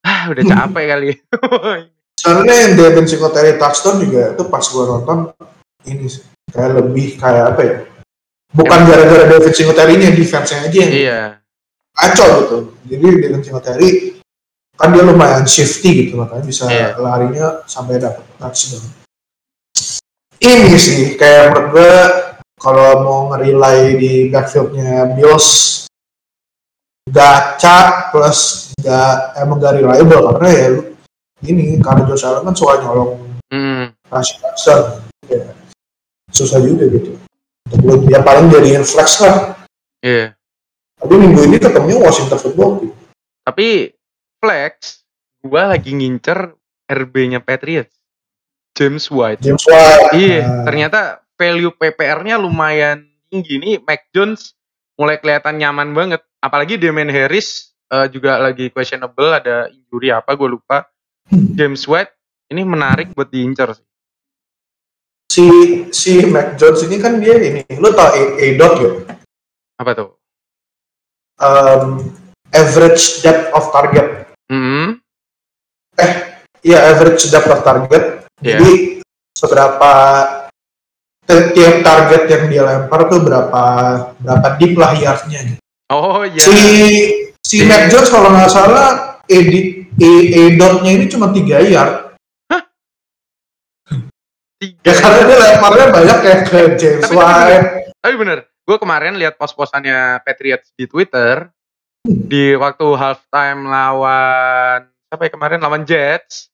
[0.00, 1.06] ah udah capek kali.
[2.20, 5.18] Sebenarnya yang Devin Singletary touchdown juga itu pas gue nonton
[5.86, 7.76] ini sih kayak lebih kayak apa ya?
[8.50, 11.20] Bukan gara-gara Devin Singletary-nya defense-nya aja yang iya
[11.94, 12.58] kacau gitu.
[12.90, 13.90] Jadi Devin Singletary
[14.74, 16.96] kan dia lumayan shifty gitu makanya bisa Iya.
[16.96, 18.80] larinya sampai dapat touchdown.
[20.40, 21.94] Ini sih kayak menurut gue
[22.56, 25.84] kalau mau nge-relay di backfieldnya Bills
[27.10, 30.66] gacha plus gak emang gak reliable karena ya
[31.44, 33.12] ini karena Josh Allen kan suka nyolong
[33.50, 33.90] Hmm,
[35.26, 35.42] ya,
[36.30, 37.18] susah juga gitu
[37.70, 39.54] untuk dia paling jadiin flex lah
[40.02, 40.34] iya
[41.00, 42.92] tapi minggu ini ketemunya Washington football Team.
[43.44, 43.94] tapi
[44.40, 45.04] flex
[45.44, 46.54] gua lagi ngincer
[46.90, 47.94] RB-nya Patriots
[48.74, 51.00] James White James White Iya, nah, ternyata
[51.40, 53.80] value PPR-nya lumayan tinggi nih.
[53.80, 54.52] Mac Jones
[55.00, 56.20] mulai kelihatan nyaman banget.
[56.44, 60.84] Apalagi Damian Harris eh, juga lagi questionable, ada injury apa, gue lupa.
[61.30, 62.12] James White
[62.50, 63.86] ini menarik buat diincar sih.
[65.30, 65.46] Si
[65.88, 68.90] si Mac Jones ini kan dia ini lu tau A, A dot ya
[69.78, 70.08] Apa tuh?
[71.38, 72.02] um,
[72.50, 74.98] average depth of target Hmm,
[76.60, 78.56] Iya average depth of target Iya.
[78.56, 78.72] jadi
[79.32, 79.92] seberapa
[81.28, 83.62] tiap target yang dia lempar tuh berapa
[84.18, 85.60] berapa deep lah yardnya gitu.
[85.88, 86.40] Oh iya.
[86.40, 86.56] si
[87.38, 88.88] si Si- Mac Jones kalau nggak salah
[89.24, 91.99] edit e, e dotnya ini cuma 3 yard
[94.60, 94.84] Tiga.
[94.84, 99.34] ya karena dia lemparnya banyak kayak ke James Tapi- White Tapi bener, gue kemarin lihat
[99.36, 101.48] pos-posannya Patriots di Twitter
[102.04, 106.48] di waktu halftime lawan siapa ya kemarin lawan Jets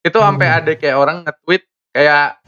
[0.00, 0.58] itu sampai Hmm.
[0.58, 2.38] ada kayak orang nge-tweet kayak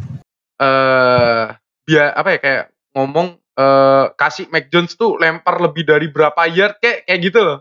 [0.56, 1.42] eh
[1.82, 6.78] dia apa ya kayak ngomong eh kasih Mac Jones tuh lempar lebih dari berapa yard
[6.78, 7.58] kayak kayak gitu loh.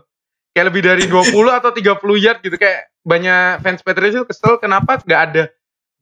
[0.52, 4.98] Kayak lebih dari 20 atau 30 yard gitu kayak banyak fans Patriots itu kesel kenapa
[4.98, 5.42] nggak ada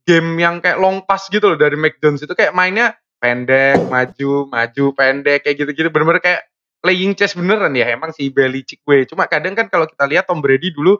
[0.04, 4.84] game yang kayak long pass gitu loh dari Jones itu kayak mainnya pendek, maju, maju,
[4.96, 6.42] pendek kayak gitu-gitu bener-bener kayak
[6.80, 9.04] playing chess beneran ya emang si Belichick gue.
[9.04, 10.96] Cuma kadang kan kalau kita lihat Tom Brady dulu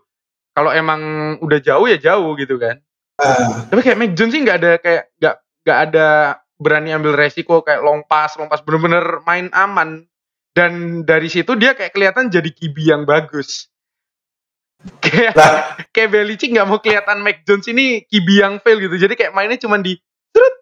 [0.53, 1.01] kalau emang
[1.41, 2.77] udah jauh ya jauh gitu kan.
[3.17, 6.09] Ah, Tapi kayak Mac Jones sih nggak ada kayak nggak nggak ada
[6.61, 10.05] berani ambil resiko kayak long pass, long pass bener-bener main aman.
[10.51, 13.70] Dan dari situ dia kayak kelihatan jadi kibi yang bagus.
[14.99, 15.53] Kayak Nah,
[15.91, 18.97] kayak Belichick nggak mau kelihatan Mac Jones ini kibi yang fail gitu.
[18.97, 19.97] Jadi kayak mainnya cuma di
[20.31, 20.55] terus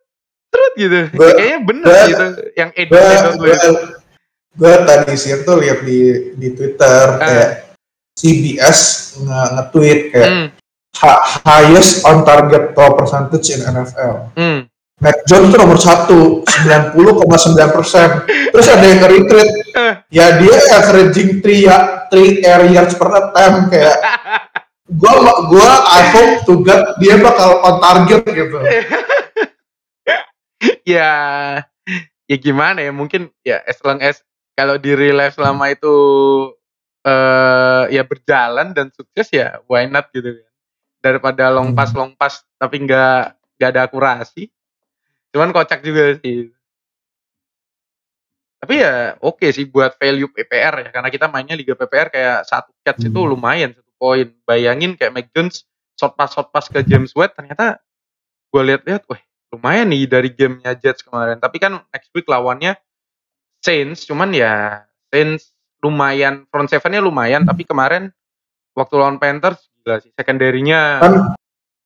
[0.49, 1.01] terus gitu.
[1.13, 3.63] Gua- Kayaknya bener gua- gitu yang edit gue
[4.59, 5.99] gue tadi siang tuh lihat di
[6.35, 7.19] di Twitter Ah.
[7.21, 7.51] kayak
[8.13, 8.81] CBS
[9.17, 10.31] nge nge-tweet kayak
[10.99, 14.35] "Ha- highest on target throw percentage in NFL.
[14.35, 14.67] hmm.
[14.99, 17.23] Mac Jones itu nomor satu 90,9
[17.71, 18.09] persen.
[18.51, 19.95] Terus ada yang nge-retweet Eh.
[20.11, 21.77] ya dia averaging 3 ya
[22.11, 23.97] 3 air yards per attempt kayak
[24.89, 25.13] gua
[25.49, 28.59] gua I hope to God dia bakal on target gitu.
[30.97, 31.13] ya
[32.25, 34.25] ya gimana ya mungkin ya as long as
[34.59, 35.95] kalau di real life selama itu
[37.07, 40.51] eh ya berjalan dan sukses ya why not gitu kan.
[40.99, 44.51] Daripada long pass long pass tapi nggak nggak ada akurasi.
[45.31, 46.51] Cuman kocak juga sih
[48.59, 52.75] tapi ya oke sih buat value PPR ya karena kita mainnya liga PPR kayak satu
[52.81, 53.31] catch itu Hmm.
[53.31, 55.63] lumayan satu poin bayangin kayak Jones
[55.95, 57.79] short pass short pass ke James White ternyata
[58.49, 62.75] gue lihat-lihat wah lumayan nih dari gamenya Jets kemarin tapi kan next week lawannya
[63.59, 68.11] Saints cuman ya Saints lumayan front sevennya lumayan tapi kemarin
[68.75, 71.15] waktu lawan Panthers gila sih secondary-nya Kan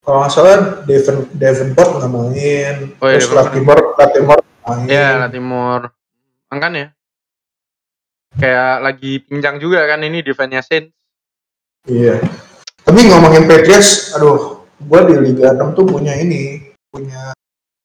[0.03, 3.31] kalau nggak salah Devin Davenport nggak main, Oh iya, terus.
[3.31, 4.87] Latimore Latimore main.
[4.87, 5.87] ya Latimore
[6.59, 6.89] kan ya
[8.37, 10.93] kayak lagi pincang juga kan ini defense-nya Saints
[11.91, 12.23] Iya.
[12.83, 17.35] Tapi ngomongin Patriots, aduh, gua di Liga 6 tuh punya ini, punya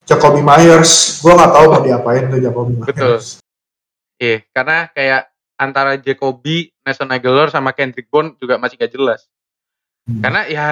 [0.05, 1.22] Jacoby Myers.
[1.22, 2.89] Gua nggak tahu mau diapain tuh Jacoby Myers.
[2.89, 3.15] Betul.
[4.18, 5.22] Iya, karena kayak
[5.57, 9.26] antara Jacoby, Nelson Aguilar sama Kendrick Bourne juga masih gak jelas.
[10.05, 10.22] Hmm.
[10.22, 10.68] Karena ya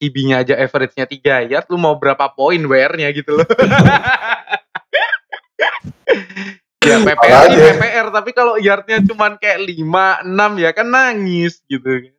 [0.00, 3.48] IB-nya aja average-nya 3 yard, lu mau berapa poin WR-nya gitu loh.
[6.80, 7.66] ya PPR sih Makanya.
[7.76, 12.12] PPR, tapi kalau yardnya cuman kayak 5, 6 ya kan nangis gitu.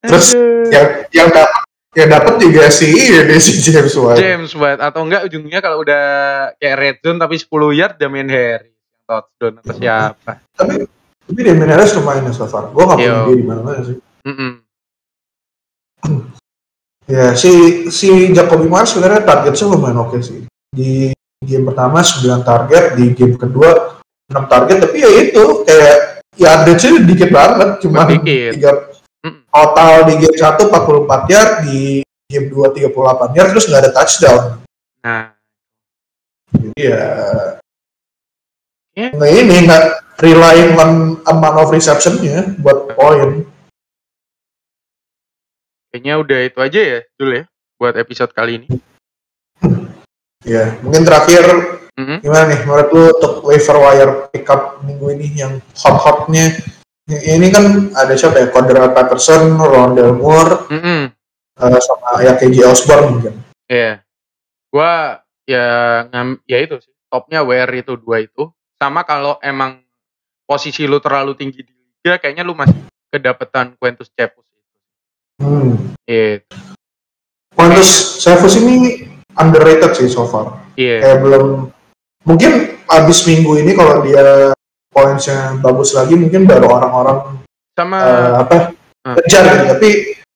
[0.00, 0.70] Terus Aduh.
[0.72, 1.62] yang yang dapat
[1.96, 4.20] yang dapat juga si ini si James White.
[4.20, 6.04] James White atau enggak ujungnya kalau udah
[6.60, 8.76] kayak red zone tapi 10 yard Damian Harry
[9.08, 10.32] touchdown atau siapa.
[10.52, 10.84] Tapi
[11.26, 12.70] tapi Damien Harris lumayan ya so far.
[12.70, 13.98] Gua nggak punya dia di mana-mana sih.
[14.28, 14.52] Mm-mm.
[17.06, 17.50] Ya si
[17.90, 20.46] si Jacoby Myers sebenarnya targetnya lumayan oke sih.
[20.70, 21.15] Di
[21.46, 25.96] game pertama 9 target, di game kedua 6 target, tapi ya itu kayak
[26.34, 28.72] ya update dikit banget, cuma tiga
[29.48, 31.78] total di game 1 44 yard, di
[32.26, 34.42] game 2 38 yard, terus nggak ada touchdown.
[35.06, 35.32] Nah,
[36.50, 37.02] Jadi ya
[38.96, 39.12] Ya.
[39.12, 39.84] nggak ini nggak
[40.24, 43.44] relying on amount of receptionnya buat poin.
[45.92, 47.42] kayaknya udah itu aja ya Jul ya
[47.80, 48.68] buat episode kali ini.
[50.46, 51.42] Ya mungkin terakhir
[51.98, 52.22] Mm-mm.
[52.22, 56.54] gimana nih menurut lu untuk waiver wire pickup minggu ini yang hot-hotnya
[57.06, 61.10] ini kan ada siapa ya Cordell Patterson, Rondell Moore, Mm-mm.
[61.62, 63.34] eh, sama ya KJ Osborne mungkin.
[63.70, 64.02] Iya.
[64.74, 65.66] Gua ya
[66.10, 66.90] ngam ya itu sih.
[67.06, 68.50] Topnya WR itu dua itu.
[68.74, 69.86] Sama kalau emang
[70.44, 72.74] posisi lu terlalu tinggi di liga kayaknya lu masih
[73.10, 74.78] kedapetan Quintus Cepus itu.
[75.46, 75.94] Hmm.
[76.10, 76.42] Iya.
[77.54, 80.64] Quintus Cephus ini underrated sih so far.
[80.74, 81.00] Iya.
[81.04, 81.44] Kayak belum
[82.26, 82.52] mungkin
[82.86, 84.52] abis minggu ini kalau dia
[84.90, 87.18] poinnya bagus lagi mungkin baru orang-orang
[87.76, 88.56] Sama eh, apa
[89.06, 89.14] Ah.
[89.22, 89.64] kejar gitu.
[89.70, 89.90] Tapi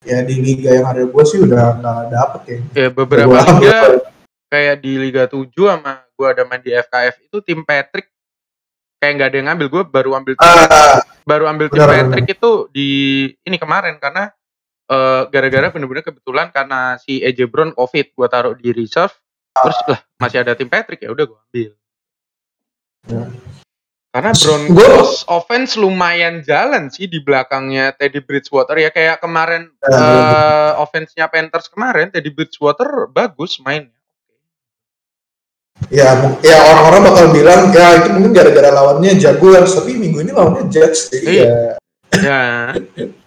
[0.06, 2.58] ya di liga yang ada gue sih udah nggak dapet ya.
[2.86, 3.78] ya beberapa Gua liga
[4.46, 8.06] kayak di Liga 7 sama gua ada main di FKF itu tim Patrick
[8.98, 12.50] kayak nggak ada yang ngambil gue baru ambil tim Ah, baru ambil tim Patrick itu
[12.70, 12.88] di
[13.42, 14.30] ini kemarin karena
[14.90, 19.14] eh, gara-gara bener-bener kebetulan karena si AJ Brown COVID gua taruh di reserve
[19.50, 21.70] terus lah masih ada tim Patrick ya udah gua ambil.
[24.10, 28.90] Karena Brown Gua- offense lumayan jalan sih di belakangnya Teddy Bridgewater ya.
[28.90, 33.94] Kayak kemarin eh, offense-nya Panthers kemarin Teddy Bridgewater bagus mainnya.
[35.88, 36.12] Ya,
[36.44, 41.08] ya orang-orang bakal bilang ya itu mungkin gara-gara lawannya Jaguars tapi minggu ini lawannya Jets
[41.08, 41.46] jadi Iya.
[41.48, 41.72] ya.
[42.20, 42.40] Ya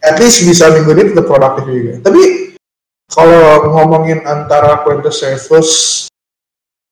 [0.00, 1.92] at least bisa minggu ini tetap produktif juga.
[2.04, 2.56] Tapi
[3.10, 5.70] kalau ngomongin antara Quintus Cephus,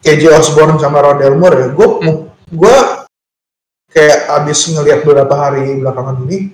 [0.01, 1.89] KJ Osborne sama Rondell Moore ya, gue
[2.55, 2.77] gue
[3.91, 6.53] kayak abis ngelihat beberapa hari belakangan ini,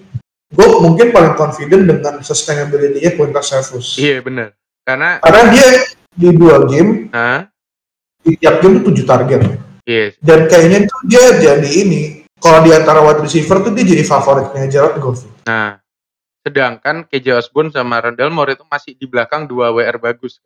[0.55, 3.87] gue mungkin paling confident dengan sustainability-nya Quintus Cephus.
[3.99, 5.69] iya bener karena Karena dia
[6.15, 7.49] di dua game nah,
[8.25, 9.41] di tiap game tuh 7 target.
[9.85, 10.17] Yes.
[10.21, 14.65] Dan kayaknya tuh dia jadi ini, kalau di antara wide receiver tuh dia jadi favoritnya
[14.73, 15.29] Jared Goff.
[15.45, 15.77] Nah,
[16.45, 20.39] sedangkan KJ Osborne sama Rondell Moore itu masih di belakang dua WR bagus.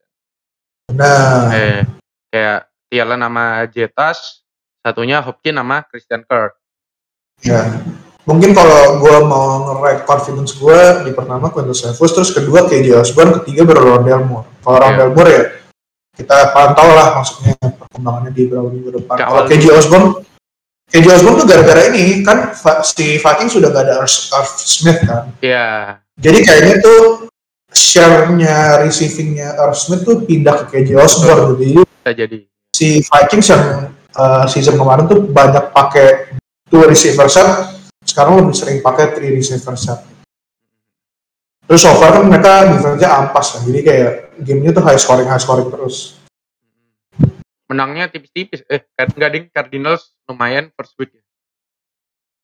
[0.88, 1.82] Nah, Eh,
[2.30, 4.40] kayak Thielen nama Jetas,
[4.80, 6.54] satunya Hopkins sama Christian Kirk.
[7.38, 7.66] ya.
[8.24, 13.40] Mungkin kalau gue mau nge-rate confidence gue di pertama Quintus Cephus, terus kedua KJ Osborne,
[13.40, 14.44] ketiga baru Rondell Moore.
[14.60, 14.84] Kalau Iya.
[14.84, 15.42] Rondell Moore ya
[16.12, 19.16] kita pantau lah maksudnya perkembangannya di beberapa minggu depan.
[19.16, 20.06] Kalau KJ Osborne,
[20.88, 25.28] KJ Osborne tuh gara-gara ini kan si Viking sudah gak ada Irv Irv Smith kan.
[25.44, 27.28] Ya, Jadi kayaknya tuh
[27.68, 31.60] share-nya receiving-nya Irv Smith tuh pindah ke KJ Osborne.
[31.60, 32.38] Jadi bisa jadi.
[32.72, 33.64] si Vikings yang
[34.16, 36.32] uh, season kemarin tuh banyak pakai
[36.72, 37.74] two receiver set,
[38.04, 40.04] sekarang lebih sering pakai three receiver set.
[41.68, 44.10] Terus so far kan mereka defense-nya ampas kan, jadi kayak
[44.40, 46.16] gamenya tuh high scoring high scoring terus.
[47.68, 48.64] Menangnya tipis-tipis.
[48.64, 51.12] Eh, enggak ding, Cardinals lumayan first week.
[51.12, 51.22] ya.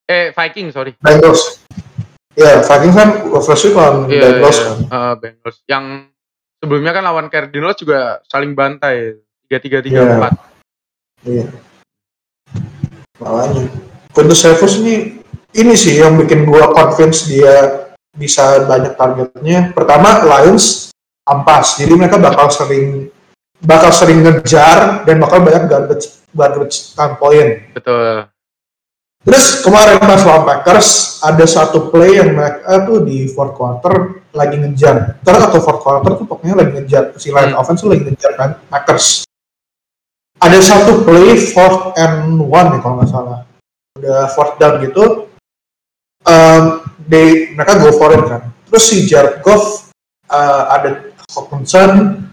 [0.05, 0.93] Eh, Viking, sorry.
[1.01, 1.65] Bengals,
[2.37, 3.09] ya Vikings kan
[3.41, 4.77] first week lawan Iya, Bengals iya, kan.
[4.85, 5.57] eh, Bengals.
[5.65, 5.85] Yang
[6.61, 9.17] sebelumnya kan lawan Cardinals juga saling bantai.
[9.49, 9.93] 3-3-3-4.
[9.93, 10.33] Iya.
[11.25, 11.47] Iya.
[13.21, 13.65] Makanya.
[14.15, 15.19] Quintus Cephus ini
[15.55, 19.73] ini sih yang bikin gua convince dia bisa banyak targetnya.
[19.75, 20.91] Pertama Lions
[21.25, 23.09] ampas, jadi mereka bakal sering
[23.65, 27.53] bakal sering ngejar dan bakal banyak garbage garbage time point.
[27.73, 28.29] Betul.
[29.25, 34.61] Terus kemarin pas lawan Packers ada satu play yang mereka tuh di fourth quarter lagi
[34.61, 35.17] ngejar.
[35.25, 37.61] Terus atau fourth quarter tuh pokoknya lagi ngejar si Lions Hmm.
[37.65, 39.25] offense tuh lagi ngejar kan Packers.
[40.45, 43.49] Ada satu play fourth and one ya kalau nggak salah.
[43.97, 45.33] Udah fourth down gitu.
[46.29, 48.53] Um, they, mereka go for it kan.
[48.69, 49.89] Terus si Jared Goff
[50.29, 52.24] uh, ada Hawkinson,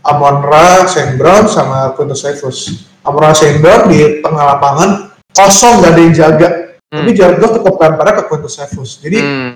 [0.00, 2.58] Amon Ra, Saint Brown sama Quintus Cephus.
[3.02, 4.90] Amon Ra, Saint Brown di tengah lapangan
[5.30, 6.48] kosong gak ada yang jaga.
[6.90, 7.04] Hmm.
[7.04, 8.90] Tapi Jared Goff tetap lemparnya ke Quintus Cephus.
[8.98, 9.50] Jadi Hmm.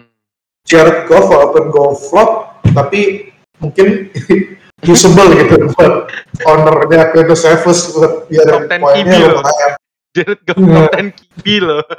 [0.64, 2.30] Jared Goff walaupun go flop,
[2.66, 3.28] tapi
[3.58, 4.08] mungkin
[4.84, 6.08] usable gitu buat
[6.44, 9.72] ownernya Quintus Cephus buat biar Top 10 poinnya lumayan.
[10.14, 10.68] Jared Goff Iya.
[10.78, 11.82] top 10 QB loh.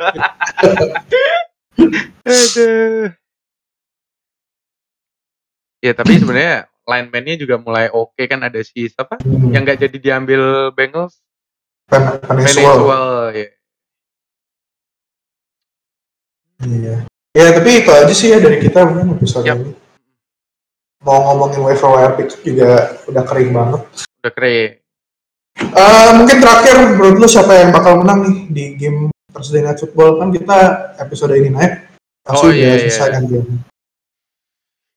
[2.25, 3.05] Aduh.
[5.79, 9.49] Ya tapi sebenarnya lineman-nya juga mulai oke kan ada si siapa Hmm.
[9.49, 11.19] yang nggak jadi diambil Bengals
[11.85, 12.17] Pen-
[13.33, 13.47] ya.
[16.61, 16.95] Iya.
[17.35, 19.59] Ya tapi itu aja sih ya dari kita mungkin episode Yap.
[19.59, 19.75] ini.
[21.03, 23.81] Mau ngomongin waiver wire pick juga udah kering banget.
[24.23, 24.71] Udah keren.
[25.55, 30.17] Eh, mungkin terakhir menurut lu siapa yang bakal menang nih di game Thursday Night Football
[30.17, 30.57] kan kita
[30.97, 31.91] episode ini naik
[32.23, 33.19] langsung Oh, iya, selesai iya.
[33.21, 33.51] game.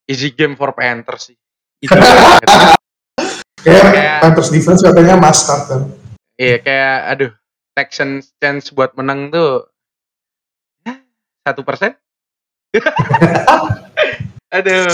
[0.08, 1.36] Easy game for Panthers sih.
[1.84, 2.42] Easy banget.
[3.62, 5.82] Kayak Panthers defense katanya must start kan.
[6.38, 7.32] Iya kayak aduh
[7.78, 9.70] Texans chance buat menang tuh
[11.46, 11.94] satu persen.
[14.56, 14.90] aduh.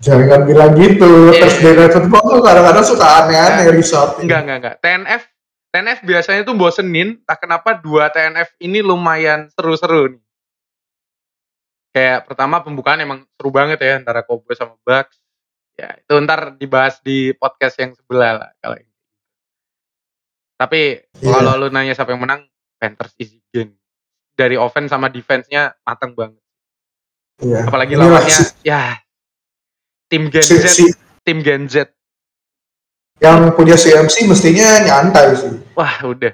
[0.00, 1.32] Jangan bilang gitu.
[1.32, 1.44] Iya.
[1.44, 3.76] Thursday Night Football tuh kadang-kadang suka aneh-aneh Enggak.
[3.76, 4.10] result.
[4.22, 4.76] Enggak enggak enggak.
[4.80, 5.22] TNF
[5.70, 7.20] TNF biasanya tuh bosenin.
[7.26, 10.22] Tak kenapa dua TNF ini lumayan seru-seru nih.
[11.90, 15.18] Kayak pertama pembukaan emang seru banget ya antara Cowboys sama Bucks.
[15.80, 18.92] Ya itu ntar dibahas di podcast yang sebelah lah kalau ini.
[20.54, 20.80] Tapi
[21.24, 21.32] Iya.
[21.32, 22.44] kalau lu nanya siapa yang menang,
[22.76, 23.80] Panthers easy game.
[24.36, 26.36] Dari offense sama defense-nya matang banget.
[27.40, 27.64] Iya.
[27.64, 29.00] Apalagi Inilah lawannya si- ya
[30.06, 30.92] tim Gen Z, si-
[31.24, 31.88] tim Gen Z.
[33.20, 35.52] yang punya CMC mestinya nyantai sih.
[35.72, 36.32] Wah, udah.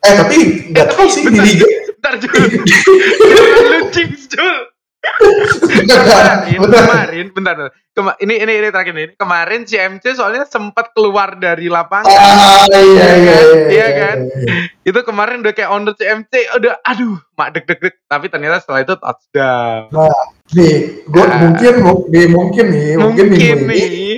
[0.00, 0.36] Eh tapi
[0.72, 1.64] nggak tahu sih di liga.
[1.96, 2.32] Bentar Jul.
[3.72, 4.56] Lu jinx Jul.
[5.86, 6.58] Kemarin,
[7.32, 7.56] bentar.
[7.56, 7.56] bentar.
[7.90, 9.04] Kema- ini ini ini terakhir ini.
[9.14, 12.04] Kemarin si MC soalnya sempat keluar dari lapangan.
[12.06, 13.66] Ah iya iya iya.
[13.66, 14.16] Iya kan?
[14.82, 17.94] Itu kemarin udah kayak owner CMC udah aduh, mak deg deg deg.
[18.04, 19.88] Tapi ternyata setelah itu touchdown.
[20.48, 21.38] Nih, gue Ah.
[21.40, 24.14] mungkin mu- nih mungkin nih mungkin, Mungkin ini nih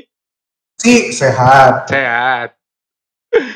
[0.75, 1.87] sih sehat.
[1.87, 2.59] sehat.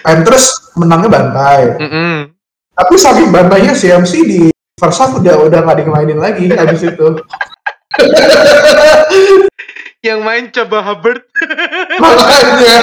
[0.03, 1.61] Panthers menangnya bantai.
[1.77, 2.17] Mm-mm.
[2.73, 4.41] Tapi saking bantainya CMC di
[4.83, 7.07] first half udah udah nggak dimainin lagi habis itu.
[10.03, 11.23] Yang main coba Hubbard.
[12.03, 12.83] Makanya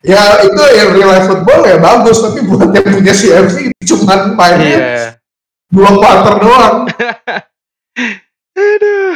[0.00, 4.66] ya itu ya real life football ya bagus tapi buat yang punya CMC cuman mainnya
[4.66, 5.06] Iya.
[5.68, 6.76] dua quarter doang.
[8.56, 9.14] Aduh.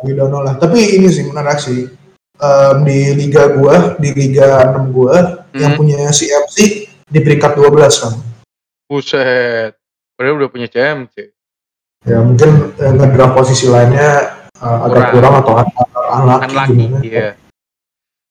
[0.00, 0.56] We don't know lah.
[0.56, 1.92] Tapi ini sih menarik sih.
[2.40, 5.84] Em, di liga gua, di liga 6 gua yang Hmm.
[5.84, 6.56] punya CMC
[7.04, 8.16] di peringkat 12 kan.
[8.88, 9.76] Buset.
[10.20, 11.32] Padahal udah punya CMC.
[12.04, 15.34] Ya mungkin eh, ngedraft posisi lainnya eh, agak Kurang.
[15.40, 15.52] atau
[16.12, 16.92] anak lagi.
[17.00, 17.40] Iya.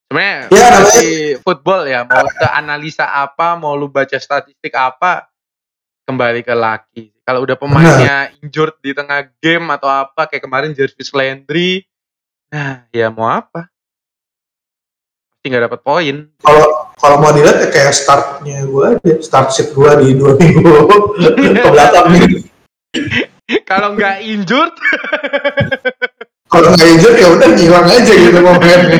[0.05, 1.09] Sebenarnya Ya, di
[1.41, 5.33] football ya, mau ke analisa apa, mau lu baca statistik apa,
[6.05, 7.03] kembali ke laki.
[7.25, 11.89] Kalau udah pemainnya injured di tengah game atau apa, kayak kemarin Jarvis Landry,
[12.53, 13.65] nah ya mau apa?
[15.33, 16.29] Pasti nggak dapat poin.
[16.37, 20.75] Kalau kalau mau dilihat ya kayak startnya gue aja, start sheet gue di dua minggu
[21.63, 22.43] ke belakang nih.
[23.63, 24.73] Kalau nggak injured,
[26.53, 28.99] Kalau nggak injured ya udah hilang aja gitu pemainnya.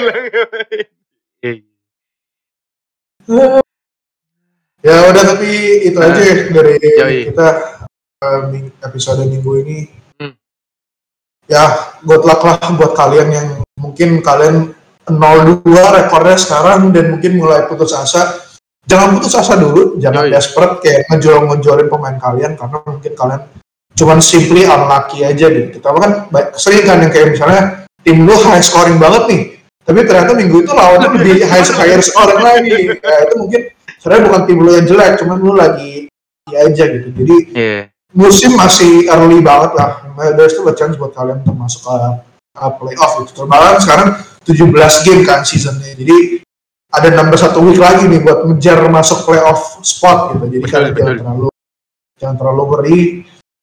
[4.79, 5.51] Ya udah tapi
[5.91, 7.19] itu Nah, aja ya dari yoi.
[7.29, 7.47] kita
[8.23, 8.39] eh,
[8.79, 9.77] episode minggu ini.
[10.17, 10.33] Hmm.
[11.51, 14.71] Ya good luck lah buat kalian yang mungkin kalian
[15.09, 18.45] 0-2 rekornya sekarang dan mungkin mulai putus asa.
[18.89, 20.33] Jangan putus asa dulu, jangan Yoi.
[20.33, 23.41] desperate kayak ngejol-ngejolin pemain kalian karena mungkin kalian
[23.93, 25.77] cuman simply unlucky aja gitu.
[25.77, 26.11] Tapi kan
[26.57, 27.61] sering kan yang kayak misalnya
[28.01, 29.41] tim lu high scoring banget nih,
[29.85, 32.97] tapi ternyata minggu itu lawannya lebih high higher scoring lagi.
[32.97, 33.61] Ya, itu mungkin
[34.01, 35.91] sebenarnya bukan tim lu yang jelek, cuman lu lagi
[36.49, 37.07] ya aja gitu.
[37.13, 37.79] Jadi Iya.
[38.17, 40.01] musim masih early banget lah.
[40.33, 41.93] There's still a chance buat kalian untuk masuk ke
[42.57, 43.45] uh, playoff gitu.
[43.45, 44.09] Terbalan sekarang
[44.49, 45.93] 17 game kan seasonnya.
[45.93, 46.41] Jadi
[46.89, 50.45] ada nambah satu week lagi nih buat ngejar masuk playoff spot gitu.
[50.49, 51.21] Jadi Betul, kalian jangan betul.
[51.21, 51.47] terlalu
[52.19, 53.01] jangan terlalu worry.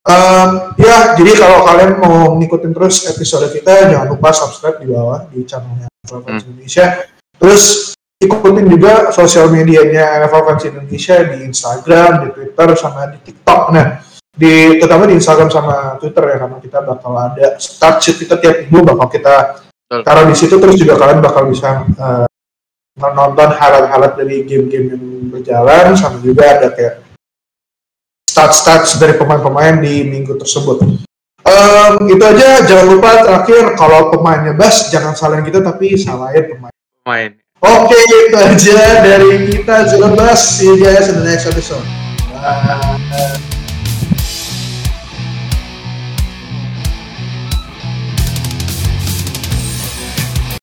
[0.07, 5.27] Um, ya, jadi kalau kalian mau ngikutin terus episode kita, jangan lupa subscribe di bawah
[5.27, 6.51] di channelnya NFL Fans Hmm.
[6.55, 6.87] Indonesia.
[7.37, 7.63] Terus
[8.23, 13.63] ikutin juga sosial medianya NFL Fans Indonesia di Instagram, di Twitter, sama di TikTok.
[13.75, 13.99] Nah,
[14.31, 18.69] di terutama di Instagram sama Twitter ya karena kita bakal ada start sheet kita tiap
[18.69, 19.35] minggu bakal kita
[19.87, 20.03] Betul.
[20.03, 22.27] taruh di situ terus juga kalian bakal bisa eh,
[22.99, 27.07] menonton highlight-highlight dari game-game yang berjalan sama juga ada kayak
[28.27, 30.83] stats-stats dari pemain-pemain di minggu tersebut.
[31.47, 36.75] Em, itu aja jangan lupa terakhir kalau pemainnya bas jangan salahin kita tapi salahin pemain.
[37.07, 37.31] Main.
[37.63, 40.59] Oke itu aja dari kita Zero Bus.
[40.59, 41.87] See you guys in the next episode.
[42.35, 43.06] Bye.